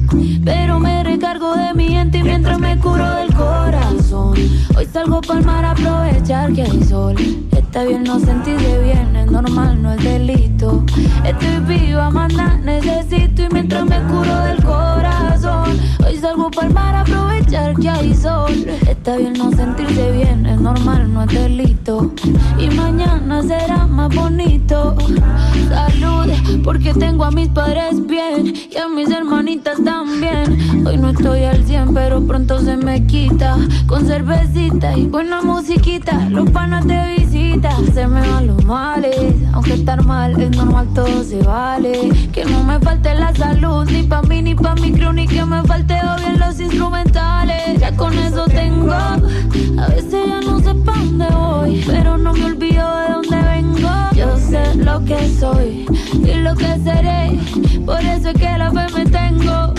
[0.45, 4.35] pero me recargo de mi gente mientras me curo del corazón.
[4.77, 7.17] Hoy salgo para mar a aprovechar que hay sol.
[7.79, 10.85] Está bien no sentirse bien, es normal, no es delito.
[11.25, 15.79] Estoy viva, manda, necesito y mientras me curo del corazón.
[16.05, 18.51] Hoy salgo para mar a aprovechar que hay sol.
[18.89, 22.13] Está bien no sentirse bien, es normal, no es delito.
[22.59, 24.97] Y mañana será más bonito.
[25.69, 26.33] Salud,
[26.65, 30.85] porque tengo a mis padres bien y a mis hermanitas también.
[30.85, 33.57] Hoy no estoy al 100, pero pronto se me quita.
[33.87, 37.68] Con cervecita y buena musiquita, los panas te visitan.
[37.95, 42.11] Se me van los males, aunque estar mal es normal, todo se vale.
[42.33, 45.45] Que no me falte la salud, ni pa' mí, ni pa' mi crew, ni que
[45.45, 47.81] me falte bien los instrumentales.
[47.81, 49.17] Ya con eso tengo, a
[49.89, 53.91] veces ya no sé pa' dónde voy, pero no me olvido de dónde vengo.
[54.15, 55.87] Yo sé lo que soy
[56.25, 57.39] y lo que seré,
[57.85, 59.75] por eso es que la fe me tengo.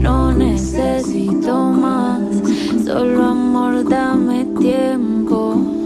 [0.00, 2.20] No necesito más,
[2.84, 5.79] solo amor, dame tiempo.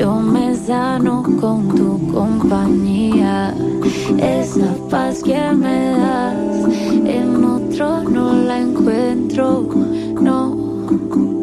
[0.00, 3.54] Yo me sano con tu compañía.
[4.16, 6.36] Esa paz que me das,
[7.04, 9.68] en otro no la encuentro,
[10.18, 11.39] no.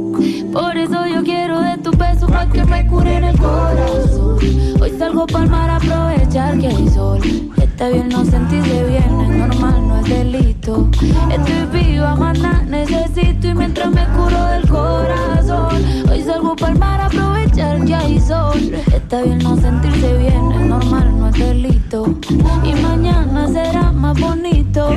[0.58, 4.40] Por eso yo quiero de tu beso para que me cure en el corazón.
[4.82, 7.20] Hoy salgo para el mar a aprovechar que hay sol.
[7.62, 10.90] Está bien no sentirse bien, es normal, no es delito.
[11.30, 15.76] Estoy viva, mana, necesito y mientras me curo del corazón.
[16.10, 18.74] Hoy salgo para el mar a aprovechar que hay sol.
[18.92, 22.16] Está bien no sentirse bien, es normal, no es delito.
[22.64, 24.90] Y mañana será más bonito.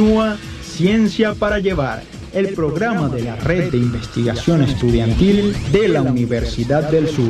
[0.00, 6.90] Continúa Ciencia para Llevar, el programa de la Red de Investigación Estudiantil de la Universidad
[6.90, 7.28] del Sur.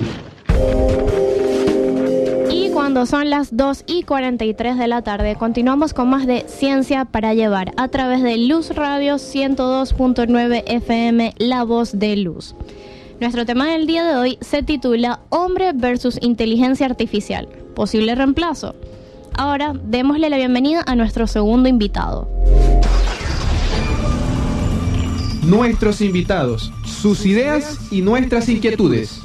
[2.48, 7.06] Y cuando son las 2 y 43 de la tarde, continuamos con más de Ciencia
[7.06, 12.54] para Llevar a través de Luz Radio 102.9 FM, La Voz de Luz.
[13.18, 18.76] Nuestro tema del día de hoy se titula Hombre versus Inteligencia Artificial, posible reemplazo.
[19.36, 22.28] Ahora démosle la bienvenida a nuestro segundo invitado.
[25.42, 29.22] Nuestros invitados, sus ideas y nuestras inquietudes.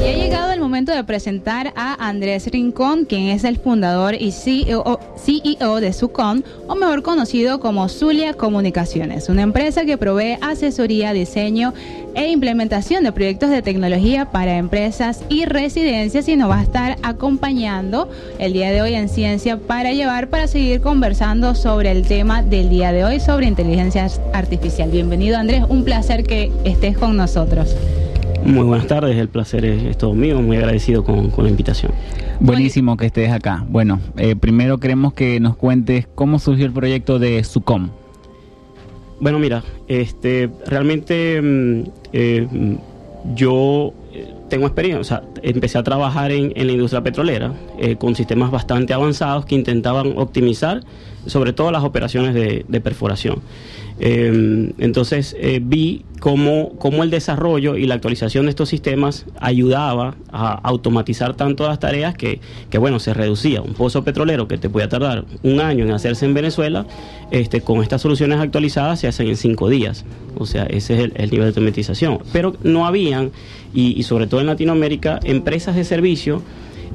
[0.00, 4.30] Y ha llegado el momento de presentar a Andrés Rincón, quien es el fundador y
[4.30, 11.12] CEO, CEO de Sucon, o mejor conocido como Zulia Comunicaciones, una empresa que provee asesoría,
[11.12, 11.74] diseño
[12.14, 16.96] e implementación de proyectos de tecnología para empresas y residencias y nos va a estar
[17.02, 22.42] acompañando el día de hoy en Ciencia para Llevar para seguir conversando sobre el tema
[22.42, 24.90] del día de hoy sobre inteligencia artificial.
[24.90, 27.74] Bienvenido Andrés, un placer que estés con nosotros.
[28.44, 31.92] Muy buenas tardes, el placer es, es todo mío, muy agradecido con, con la invitación.
[32.40, 33.64] Buenísimo que estés acá.
[33.68, 37.90] Bueno, eh, primero queremos que nos cuentes cómo surgió el proyecto de SUCOM.
[39.20, 41.82] Bueno, mira, este, realmente mm,
[42.12, 42.74] eh, mm,
[43.34, 47.96] yo eh, tengo experiencia, o sea, empecé a trabajar en, en la industria petrolera eh,
[47.96, 50.82] con sistemas bastante avanzados que intentaban optimizar
[51.28, 53.40] sobre todo las operaciones de, de perforación.
[54.00, 60.14] Eh, entonces eh, vi cómo, cómo el desarrollo y la actualización de estos sistemas ayudaba
[60.30, 63.60] a automatizar tanto las tareas que, que, bueno, se reducía.
[63.60, 66.86] Un pozo petrolero que te podía tardar un año en hacerse en Venezuela,
[67.32, 70.04] este, con estas soluciones actualizadas se hacen en cinco días.
[70.36, 72.20] O sea, ese es el, el nivel de automatización.
[72.32, 73.32] Pero no habían,
[73.74, 76.42] y, y sobre todo en Latinoamérica, empresas de servicio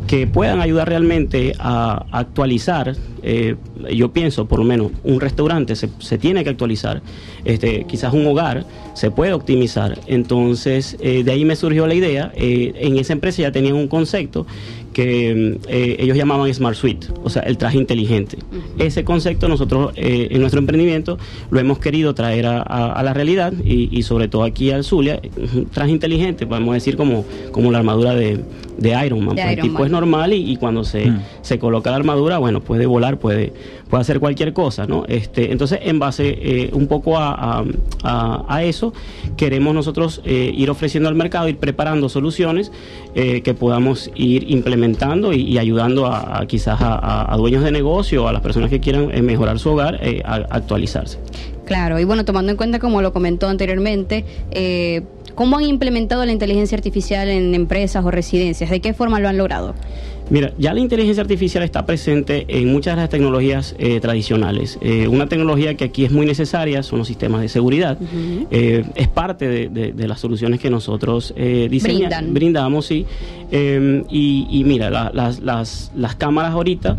[0.08, 3.56] que puedan ayudar realmente a actualizar, eh,
[3.94, 7.02] yo pienso por lo menos un restaurante se, tiene que actualizar,
[7.46, 12.32] este, quizás un hogar se puede optimizar, entonces eh, de ahí me surgió la idea,
[12.36, 14.46] eh, en esa empresa ya tenían un concepto
[14.94, 18.38] que eh, ellos llamaban Smart Suite, o sea, el traje inteligente.
[18.78, 21.18] Ese concepto nosotros eh, en nuestro emprendimiento
[21.52, 24.84] lo hemos querido traer a, a- a la realidad y, y sobre todo aquí al
[24.84, 25.20] Zulia,
[25.56, 28.40] un traje inteligente, podemos decir como, como la armadura de,
[28.78, 29.36] de Iron Man.
[29.36, 29.86] De pues, el tipo Man.
[29.86, 33.52] es normal y, y cuando se, se coloca la armadura, bueno, puede volar, puede,
[33.90, 35.06] puede hacer cualquier cosa, ¿no?
[35.08, 37.64] Este, entonces, en base eh, un poco a, a-
[38.04, 38.94] a- a eso,
[39.38, 42.72] queremos nosotros eh, ir ofreciendo al mercado, ir preparando soluciones
[43.16, 48.34] eh, que podamos ir implementando y, y ayudando a, quizás a, dueños de negocio, a
[48.34, 51.20] las personas que quieran eh, mejorar su hogar, eh, a, a actualizarse.
[51.66, 55.02] Claro, y bueno, tomando en cuenta, como lo comentó anteriormente, eh,
[55.34, 58.70] ¿cómo han implementado la inteligencia artificial en empresas o residencias?
[58.70, 59.74] ¿De qué forma lo han logrado?
[60.30, 64.80] Mira, ya la inteligencia artificial está presente en muchas de las tecnologías eh, tradicionales.
[64.82, 67.98] Eh, una tecnología que aquí es muy necesaria son los sistemas de seguridad.
[68.50, 72.34] Eh, es parte de, de- de las soluciones que nosotros diseña- Brindan.
[72.34, 73.06] brindamos, sí.
[73.52, 76.96] Eh, y, y mira, la- las, las- las cámaras ahorita,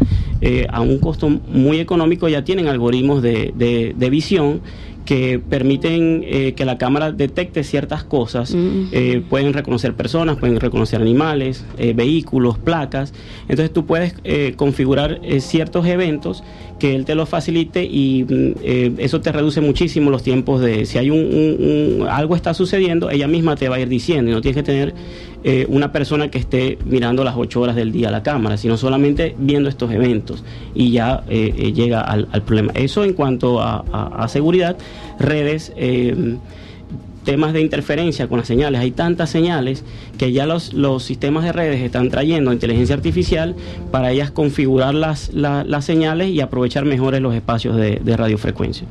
[0.68, 3.52] a un costo muy económico, ya tienen algoritmos de-
[3.96, 4.60] de visión
[5.04, 8.54] que permiten eh, que la cámara detecte ciertas cosas.
[8.92, 13.12] Eh, pueden reconocer personas, pueden reconocer animales, eh, vehículos, placas.
[13.48, 16.42] Entonces tú puedes eh, configurar eh, ciertos eventos
[16.78, 20.98] que él te los facilite y mm, eso te reduce muchísimo los tiempos de si
[20.98, 24.34] hay un, un- un- algo está sucediendo ella misma te va a ir diciendo y
[24.34, 24.94] no tienes que tener
[25.44, 28.76] eh, una persona que esté mirando las ocho horas del día a la cámara sino
[28.76, 30.42] solamente viendo estos eventos
[30.74, 34.76] y ya llega al, al problema eso en cuanto a, a- a seguridad
[35.18, 36.36] redes eh,
[37.24, 38.80] temas de interferencia con las señales.
[38.82, 39.82] Hay tantas señales
[40.18, 43.54] que ya los, los sistemas de redes están trayendo inteligencia artificial
[43.90, 48.86] para ellas configurar las, la- las señales y aprovechar mejores los espacios de, radiofrecuencia.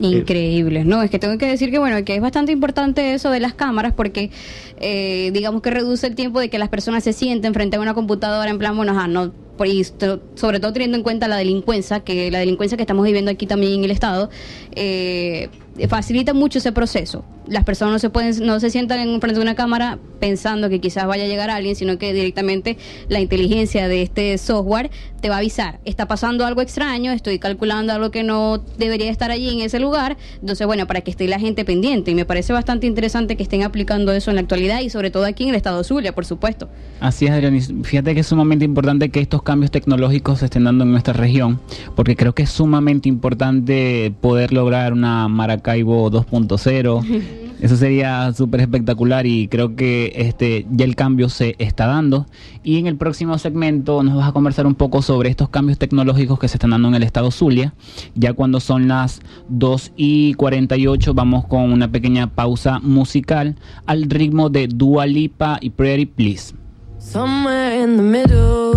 [0.00, 3.40] Increíbles, no, es que tengo que decir que bueno, que es bastante importante eso de
[3.40, 4.30] las cámaras porque
[4.78, 7.94] eh, digamos que reduce el tiempo de que las personas se sienten frente a una
[7.94, 12.00] computadora en plan, bueno, ajá, no, por y sobre todo teniendo en cuenta la delincuencia,
[12.00, 14.30] que la delincuencia que estamos viviendo aquí también en el estado,
[14.74, 15.48] eh,
[15.88, 17.24] facilita mucho ese proceso.
[17.46, 20.80] Las personas no se pueden, no se sientan en frente de una cámara pensando que
[20.80, 22.76] quizás vaya a llegar alguien, sino que directamente
[23.08, 25.78] la inteligencia de este software te va a avisar.
[25.84, 30.16] Está pasando algo extraño, estoy calculando algo que no debería estar allí en ese lugar.
[30.40, 32.10] Entonces, bueno, para que esté la gente pendiente.
[32.10, 35.24] Y me parece bastante interesante que estén aplicando eso en la actualidad y sobre todo
[35.24, 36.68] aquí en el estado Zulia, por supuesto.
[37.00, 37.60] Así es, Adrián.
[37.84, 41.60] Fíjate que es sumamente importante que estos cambios tecnológicos se estén dando en nuestra región,
[41.94, 45.28] porque creo que es sumamente importante poder lograr una
[45.66, 47.22] Maracaibo 2.0.
[47.58, 52.26] Eso sería súper espectacular y creo que este ya el cambio se está dando.
[52.62, 56.38] Y en el próximo segmento nos vas a conversar un poco sobre estos cambios tecnológicos
[56.38, 57.74] que se están dando en el estado Zulia.
[58.14, 63.56] Ya cuando son las 2 y 48 vamos con una pequeña pausa musical
[63.86, 66.54] al ritmo de Dua Lipa y Pretty Please.
[66.98, 68.74] Somewhere in the middle.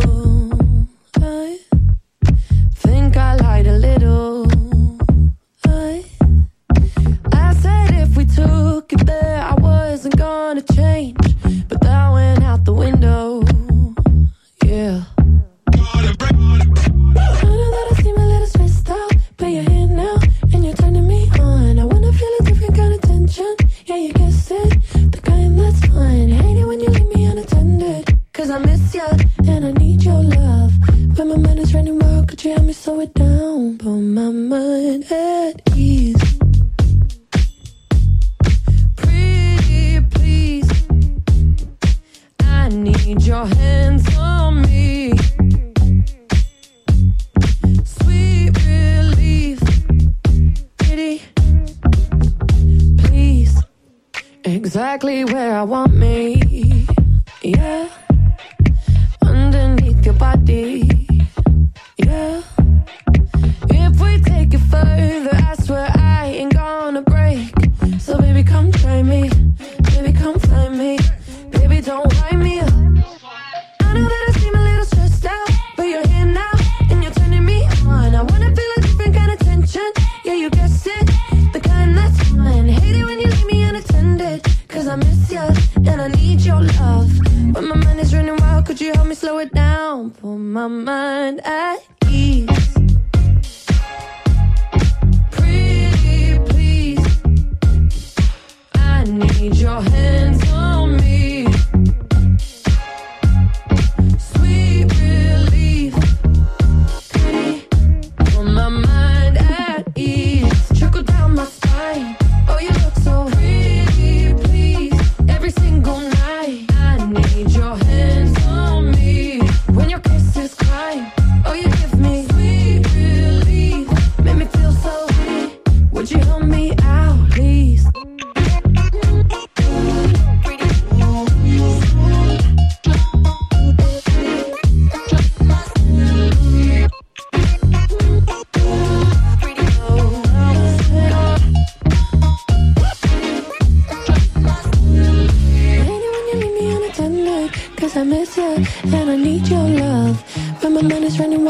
[1.18, 1.60] I
[2.74, 4.39] think I lied a little.
[8.36, 11.18] Took it there, I wasn't gonna change.
[11.68, 13.44] But that went out the window.
[14.64, 15.04] Yeah.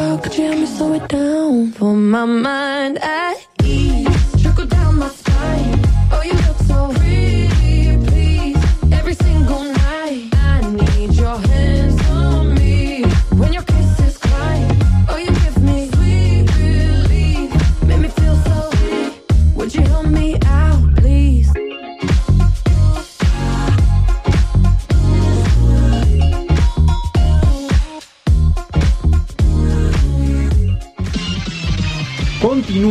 [0.09, 1.71] Wild, could you help me slow it down?
[1.71, 3.58] For my mind at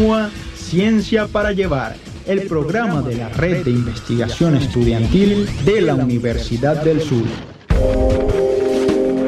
[0.09, 1.95] Continúa Ciencia para Llevar,
[2.27, 7.25] el programa de la Red de Investigación Estudiantil de la Universidad del Sur.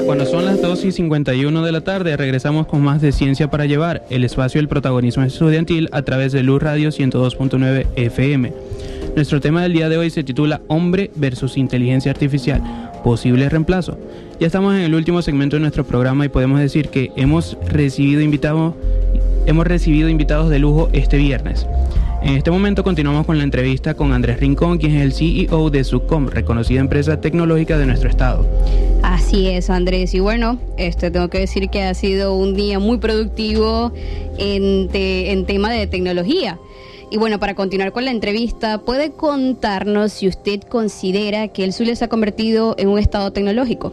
[0.06, 3.66] Cuando son las 2 y 51 de la tarde, regresamos con más de Ciencia para
[3.66, 8.50] Llevar, el espacio del protagonismo estudiantil a través de Luz Radio 102.9 FM.
[9.14, 12.62] Nuestro tema del día de hoy se titula Hombre versus Inteligencia Artificial,
[13.04, 13.98] posible reemplazo.
[14.40, 18.22] Ya estamos en el último segmento de nuestro programa y podemos decir que hemos recibido
[18.22, 18.74] invitados,
[19.47, 21.66] hemos recibido invitados de lujo este viernes.
[22.22, 25.84] En este momento continuamos con la entrevista con Andrés Rincón, quien es el CEO de
[25.84, 28.47] Subcom, reconocida empresa tecnológica de nuestro estado.
[29.03, 30.12] Así es, Andrés.
[30.14, 33.93] Y bueno, este, tengo que decir que ha sido un día muy productivo
[34.36, 36.59] en, en tema de tecnología.
[37.11, 41.97] Y bueno, para continuar con la entrevista, ¿puede contarnos si usted considera que el Zulia
[41.97, 43.93] se ha convertido en un estado tecnológico?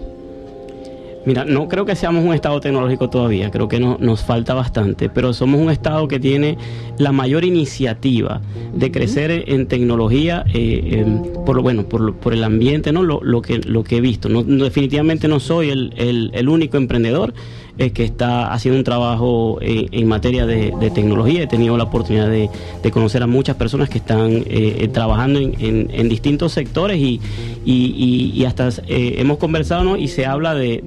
[1.27, 5.09] Mira, no creo que seamos un estado tecnológico todavía, creo que no- nos falta bastante,
[5.09, 6.57] pero somos un estado que tiene
[6.99, 8.39] la mayor iniciativa
[8.73, 11.05] de crecer en tecnología, eh,
[11.45, 14.29] por lo bueno, por, lo- por el ambiente, no lo, que lo que he visto.
[14.29, 17.33] Definitivamente no soy el único emprendedor
[17.77, 21.43] eh, que está haciendo un trabajo eh, en materia de, de tecnología.
[21.43, 22.49] He tenido la oportunidad de,
[22.83, 24.43] de conocer a muchas personas que están eh,
[24.79, 27.19] eh, trabajando en, en- en distintos sectores y,
[27.65, 29.97] y- y- y hasta eh, hemos conversado ¿no?
[29.97, 30.81] y se habla de,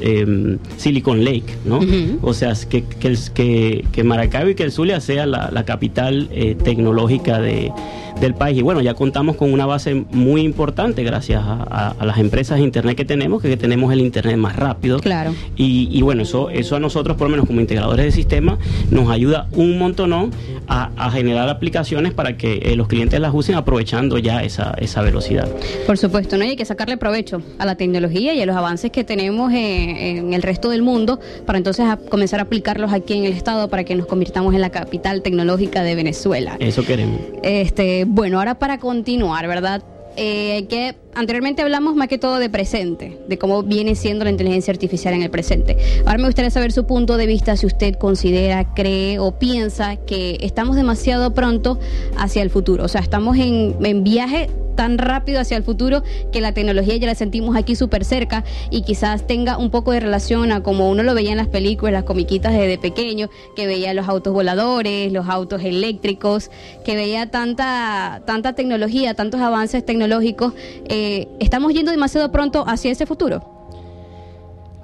[0.00, 1.80] em, Silicon Lake, ¿no?
[2.22, 6.54] O sea, que, que, que, Maracaibo y que el Zulia sea la, la capital eh,
[6.62, 7.72] tecnológica de,
[8.20, 8.58] del país.
[8.58, 12.58] Y bueno, ya contamos con una base muy importante gracias a, a- a las empresas
[12.58, 14.98] de Internet que tenemos, que tenemos el Internet más rápido.
[15.00, 15.34] Claro.
[15.56, 18.58] Y, y bueno, eso, eso a nosotros, por lo menos como integradores de sistema,
[18.90, 23.56] nos ayuda un montón a, a generar aplicaciones para que eh, los clientes las usen
[23.56, 25.48] aprovechando ya esa, esa velocidad.
[25.86, 26.44] Por supuesto, ¿no?
[26.44, 29.56] Y hay que sacarle provecho a la tecnología y a los avances que tenemos en,
[29.96, 33.68] en el resto del mundo para entonces a comenzar a aplicarlos aquí en el Estado
[33.68, 36.56] para que nos convirtamos en la capital tecnológica de Venezuela.
[36.60, 37.20] Eso queremos.
[37.42, 39.82] Este, bueno, ahora para continuar, ¿verdad?
[40.18, 44.72] Eh, que anteriormente hablamos más que todo de presente, de cómo viene siendo la inteligencia
[44.72, 45.76] artificial en el presente.
[46.06, 50.38] Ahora me gustaría saber su punto de vista, si usted considera, cree o piensa que
[50.40, 51.78] estamos demasiado pronto
[52.16, 52.84] hacia el futuro.
[52.84, 56.02] O sea, estamos en, en viaje tan rápido hacia el futuro
[56.32, 60.00] que la tecnología ya la sentimos aquí súper cerca y quizás tenga un poco de
[60.00, 63.94] relación a como uno lo veía en las películas, las comiquitas desde pequeño, que veía
[63.94, 66.50] los autos voladores, los autos eléctricos,
[66.84, 70.52] que veía tanta, tanta tecnología, tantos avances tecnológicos.
[70.88, 73.42] Eh, ¿Estamos yendo demasiado pronto hacia ese futuro?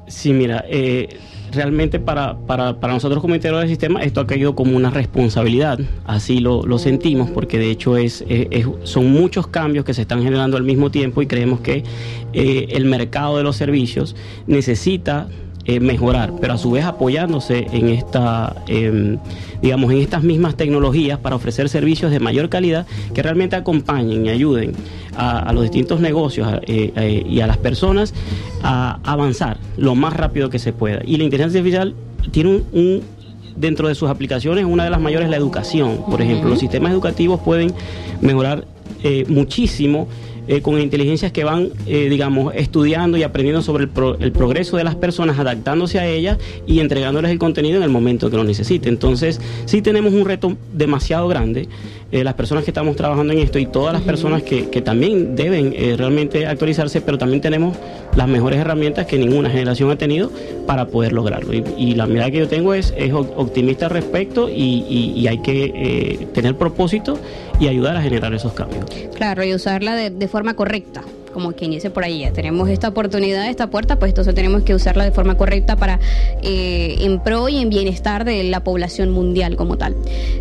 [0.07, 1.09] Sí, mira, eh,
[1.53, 5.79] realmente para, para, para nosotros como integradores del sistema esto ha caído como una responsabilidad,
[6.05, 10.23] así lo, lo sentimos, porque de hecho es, es- son muchos cambios que se están
[10.23, 11.85] generando al mismo tiempo y creemos que
[12.33, 15.29] eh, el mercado de los servicios necesita
[15.65, 19.19] eh, mejorar, pero a su vez apoyándose en esta, em,
[19.63, 24.29] digamos, en estas mismas tecnologías para ofrecer servicios de mayor calidad que realmente acompañen y
[24.31, 24.73] ayuden
[25.17, 28.13] a, a los distintos negocios eh, eh, y a las personas
[28.63, 31.01] a avanzar lo más rápido que se pueda.
[31.05, 31.95] Y la inteligencia artificial
[32.33, 33.03] tiene un, un-
[33.55, 35.99] dentro de sus aplicaciones, una de las mayores es la educación.
[36.11, 37.73] Por ejemplo, los sistemas educativos pueden
[38.23, 38.65] mejorar
[39.05, 40.09] eh, muchísimo
[40.49, 44.76] eh, con inteligencias que van, eh, digamos, estudiando y aprendiendo sobre el, pro- el progreso
[44.76, 48.45] de las personas, adaptándose a ellas y entregándoles el contenido en el momento que lo
[48.45, 48.88] necesite.
[48.88, 51.68] Entonces, sí tenemos un reto demasiado grande.
[52.11, 55.34] eh, las personas que estamos trabajando en esto y todas las personas que, que también
[55.34, 57.74] deben realmente actualizarse, pero también tenemos
[58.16, 60.30] las mejores herramientas que ninguna generación ha tenido
[60.66, 61.55] para poder lograrlo.
[61.55, 65.38] Y, la mirada que yo tengo es, es op- optimista al respecto y, y- hay
[65.38, 67.18] que tener propósito
[67.63, 68.85] y ayudar a generar esos cambios.
[69.15, 71.03] Claro, y usarla de, forma correcta,
[71.33, 72.23] como quien dice por ahí.
[72.23, 76.01] Ya tenemos esta oportunidad, esta puerta, pues entonces tenemos que usarla de forma correcta para
[76.43, 79.95] eh, en pro y en bienestar de la población mundial como tal.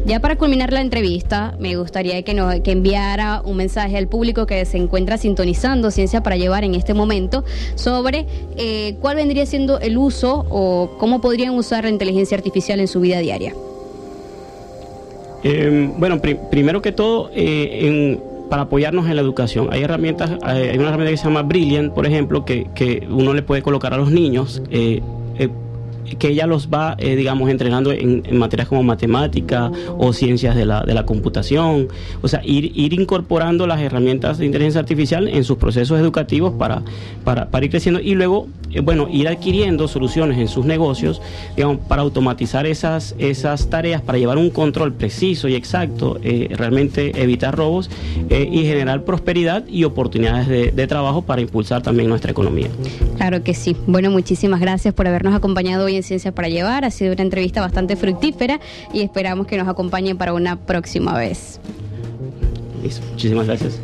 [0.03, 4.47] Ya para culminar la entrevista, me gustaría que, nos, que enviara un mensaje al público
[4.47, 7.45] que se encuentra sintonizando Ciencia para Llevar en este momento
[7.75, 8.25] sobre
[8.57, 12.99] eh, cuál vendría siendo el uso o cómo podrían usar la inteligencia artificial en su
[12.99, 13.53] vida diaria.
[15.43, 18.19] Eh, bueno, pri- primero que todo, eh,
[18.49, 19.69] para apoyarnos en la educación.
[19.71, 23.41] Hay herramientas, hay una herramienta que se llama Brilliant, por ejemplo, que, que uno le
[23.43, 24.61] puede colocar a los niños.
[24.71, 25.01] eh,
[25.39, 25.49] eh,
[26.19, 30.65] que ella los va, eh, digamos, entrenando en, en materias como matemática o ciencias de
[30.65, 31.87] la, de la computación.
[32.21, 36.83] O sea, ir, ir incorporando las herramientas de inteligencia artificial en sus procesos educativos para,
[37.23, 41.21] para, para ir creciendo y luego, eh, bueno, ir adquiriendo soluciones en sus negocios,
[41.55, 47.21] digamos, para automatizar esas, esas tareas, para llevar un control preciso y exacto, eh, realmente
[47.21, 47.89] evitar robos
[48.29, 52.67] eh, y generar prosperidad y oportunidades de, de trabajo para impulsar también nuestra economía.
[53.17, 53.75] Claro que sí.
[53.87, 56.85] Bueno, muchísimas gracias por habernos acompañado hoy en Ciencia para Llevar.
[56.85, 58.59] Ha sido una entrevista bastante fructífera
[58.93, 61.59] y esperamos que nos acompañen para una próxima vez.
[62.83, 63.05] Listo.
[63.11, 63.79] Muchísimas gracias.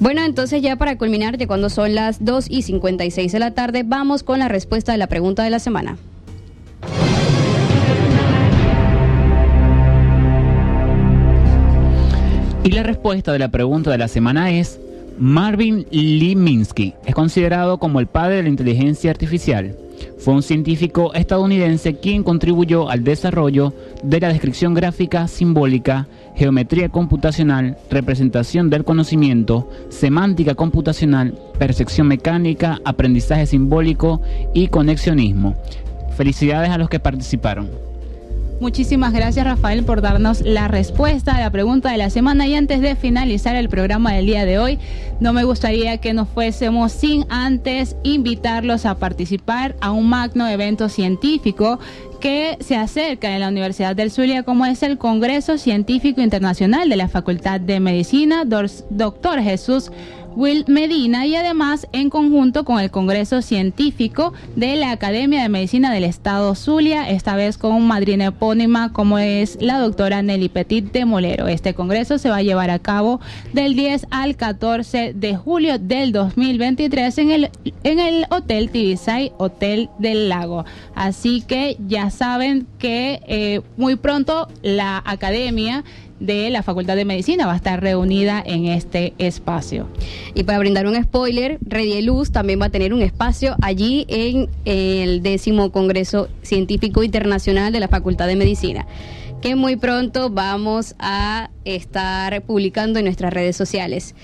[0.00, 3.84] Bueno, entonces ya para culminar, ya cuando son las 2 y 56 de la tarde,
[3.84, 5.96] vamos con la respuesta de la pregunta de la semana.
[12.64, 14.80] Y la respuesta de la pregunta de la semana es,
[15.18, 19.76] Marvin Liminsky es considerado como el padre de la inteligencia artificial.
[20.18, 23.72] Fue un científico estadounidense quien contribuyó al desarrollo
[24.02, 33.46] de la descripción gráfica simbólica, geometría computacional, representación del conocimiento, semántica computacional, percepción mecánica, aprendizaje
[33.46, 34.20] simbólico
[34.54, 35.54] y conexionismo.
[36.16, 37.91] Felicidades a los que participaron.
[38.62, 42.46] Muchísimas gracias Rafael por darnos la respuesta a la pregunta de la semana.
[42.46, 44.78] Y antes de finalizar el programa del día de hoy,
[45.18, 50.88] no me gustaría que nos fuésemos sin antes invitarlos a participar a un magno evento
[50.88, 51.80] científico
[52.20, 56.94] que se acerca en la Universidad del Zulia como es el Congreso Científico Internacional de
[56.94, 59.90] la Facultad de Medicina, Doctor Jesús
[60.36, 65.92] Will Medina y además en conjunto con el Congreso Científico de la Academia de Medicina
[65.92, 71.04] del Estado Zulia, esta vez con madrina epónima como es la doctora Nelly Petit de
[71.04, 71.48] Molero.
[71.48, 73.20] Este congreso se va a llevar a cabo
[73.52, 77.50] del 10 al 14 de julio del 2023 en el,
[77.84, 80.64] en el Hotel Tibisay, Hotel del Lago.
[80.94, 85.84] Así que ya saben que eh, muy pronto la Academia
[86.22, 89.88] de la Facultad de Medicina va a estar reunida en este espacio.
[90.34, 95.22] Y para brindar un spoiler, Redieluz también va a tener un espacio allí en el
[95.22, 98.86] décimo Congreso Científico Internacional de la Facultad de Medicina,
[99.40, 104.14] que muy pronto vamos a estar publicando en nuestras redes sociales.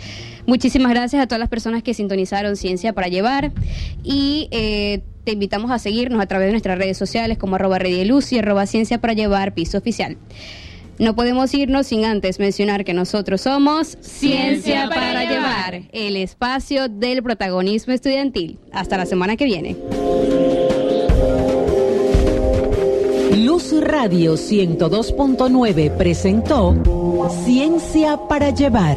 [0.46, 3.52] Muchísimas gracias a todas las personas que sintonizaron Ciencia para Llevar
[4.02, 8.32] y eh, te invitamos a seguirnos a través de nuestras redes sociales como arroba Redieluz
[8.32, 10.16] y arroba Ciencia para Llevar piso oficial.
[10.98, 17.22] No podemos irnos sin antes mencionar que nosotros somos Ciencia para Llevar, el espacio del
[17.22, 18.58] protagonismo estudiantil.
[18.72, 19.76] Hasta la semana que viene.
[23.36, 26.74] Luz Radio 102.9 presentó
[27.44, 28.96] Ciencia para Llevar.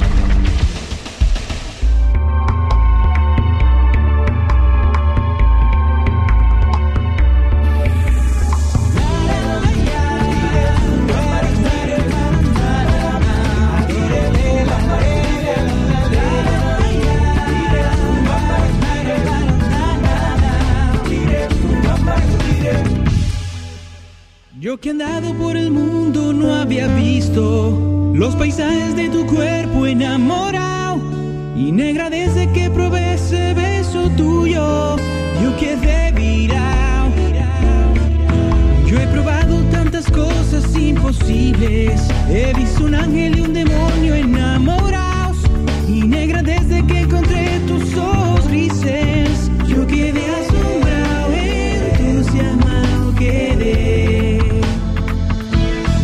[24.69, 31.01] Yo que andado por el mundo no había visto los paisajes de tu cuerpo enamorado.
[31.55, 34.95] Y negra desde que probé ese beso tuyo,
[35.41, 37.09] yo quedé virado.
[38.85, 41.99] Yo he probado tantas cosas imposibles.
[42.29, 45.37] He visto un ángel y un demonio enamorados.
[45.87, 49.08] Y negra desde que encontré tus ojos grises.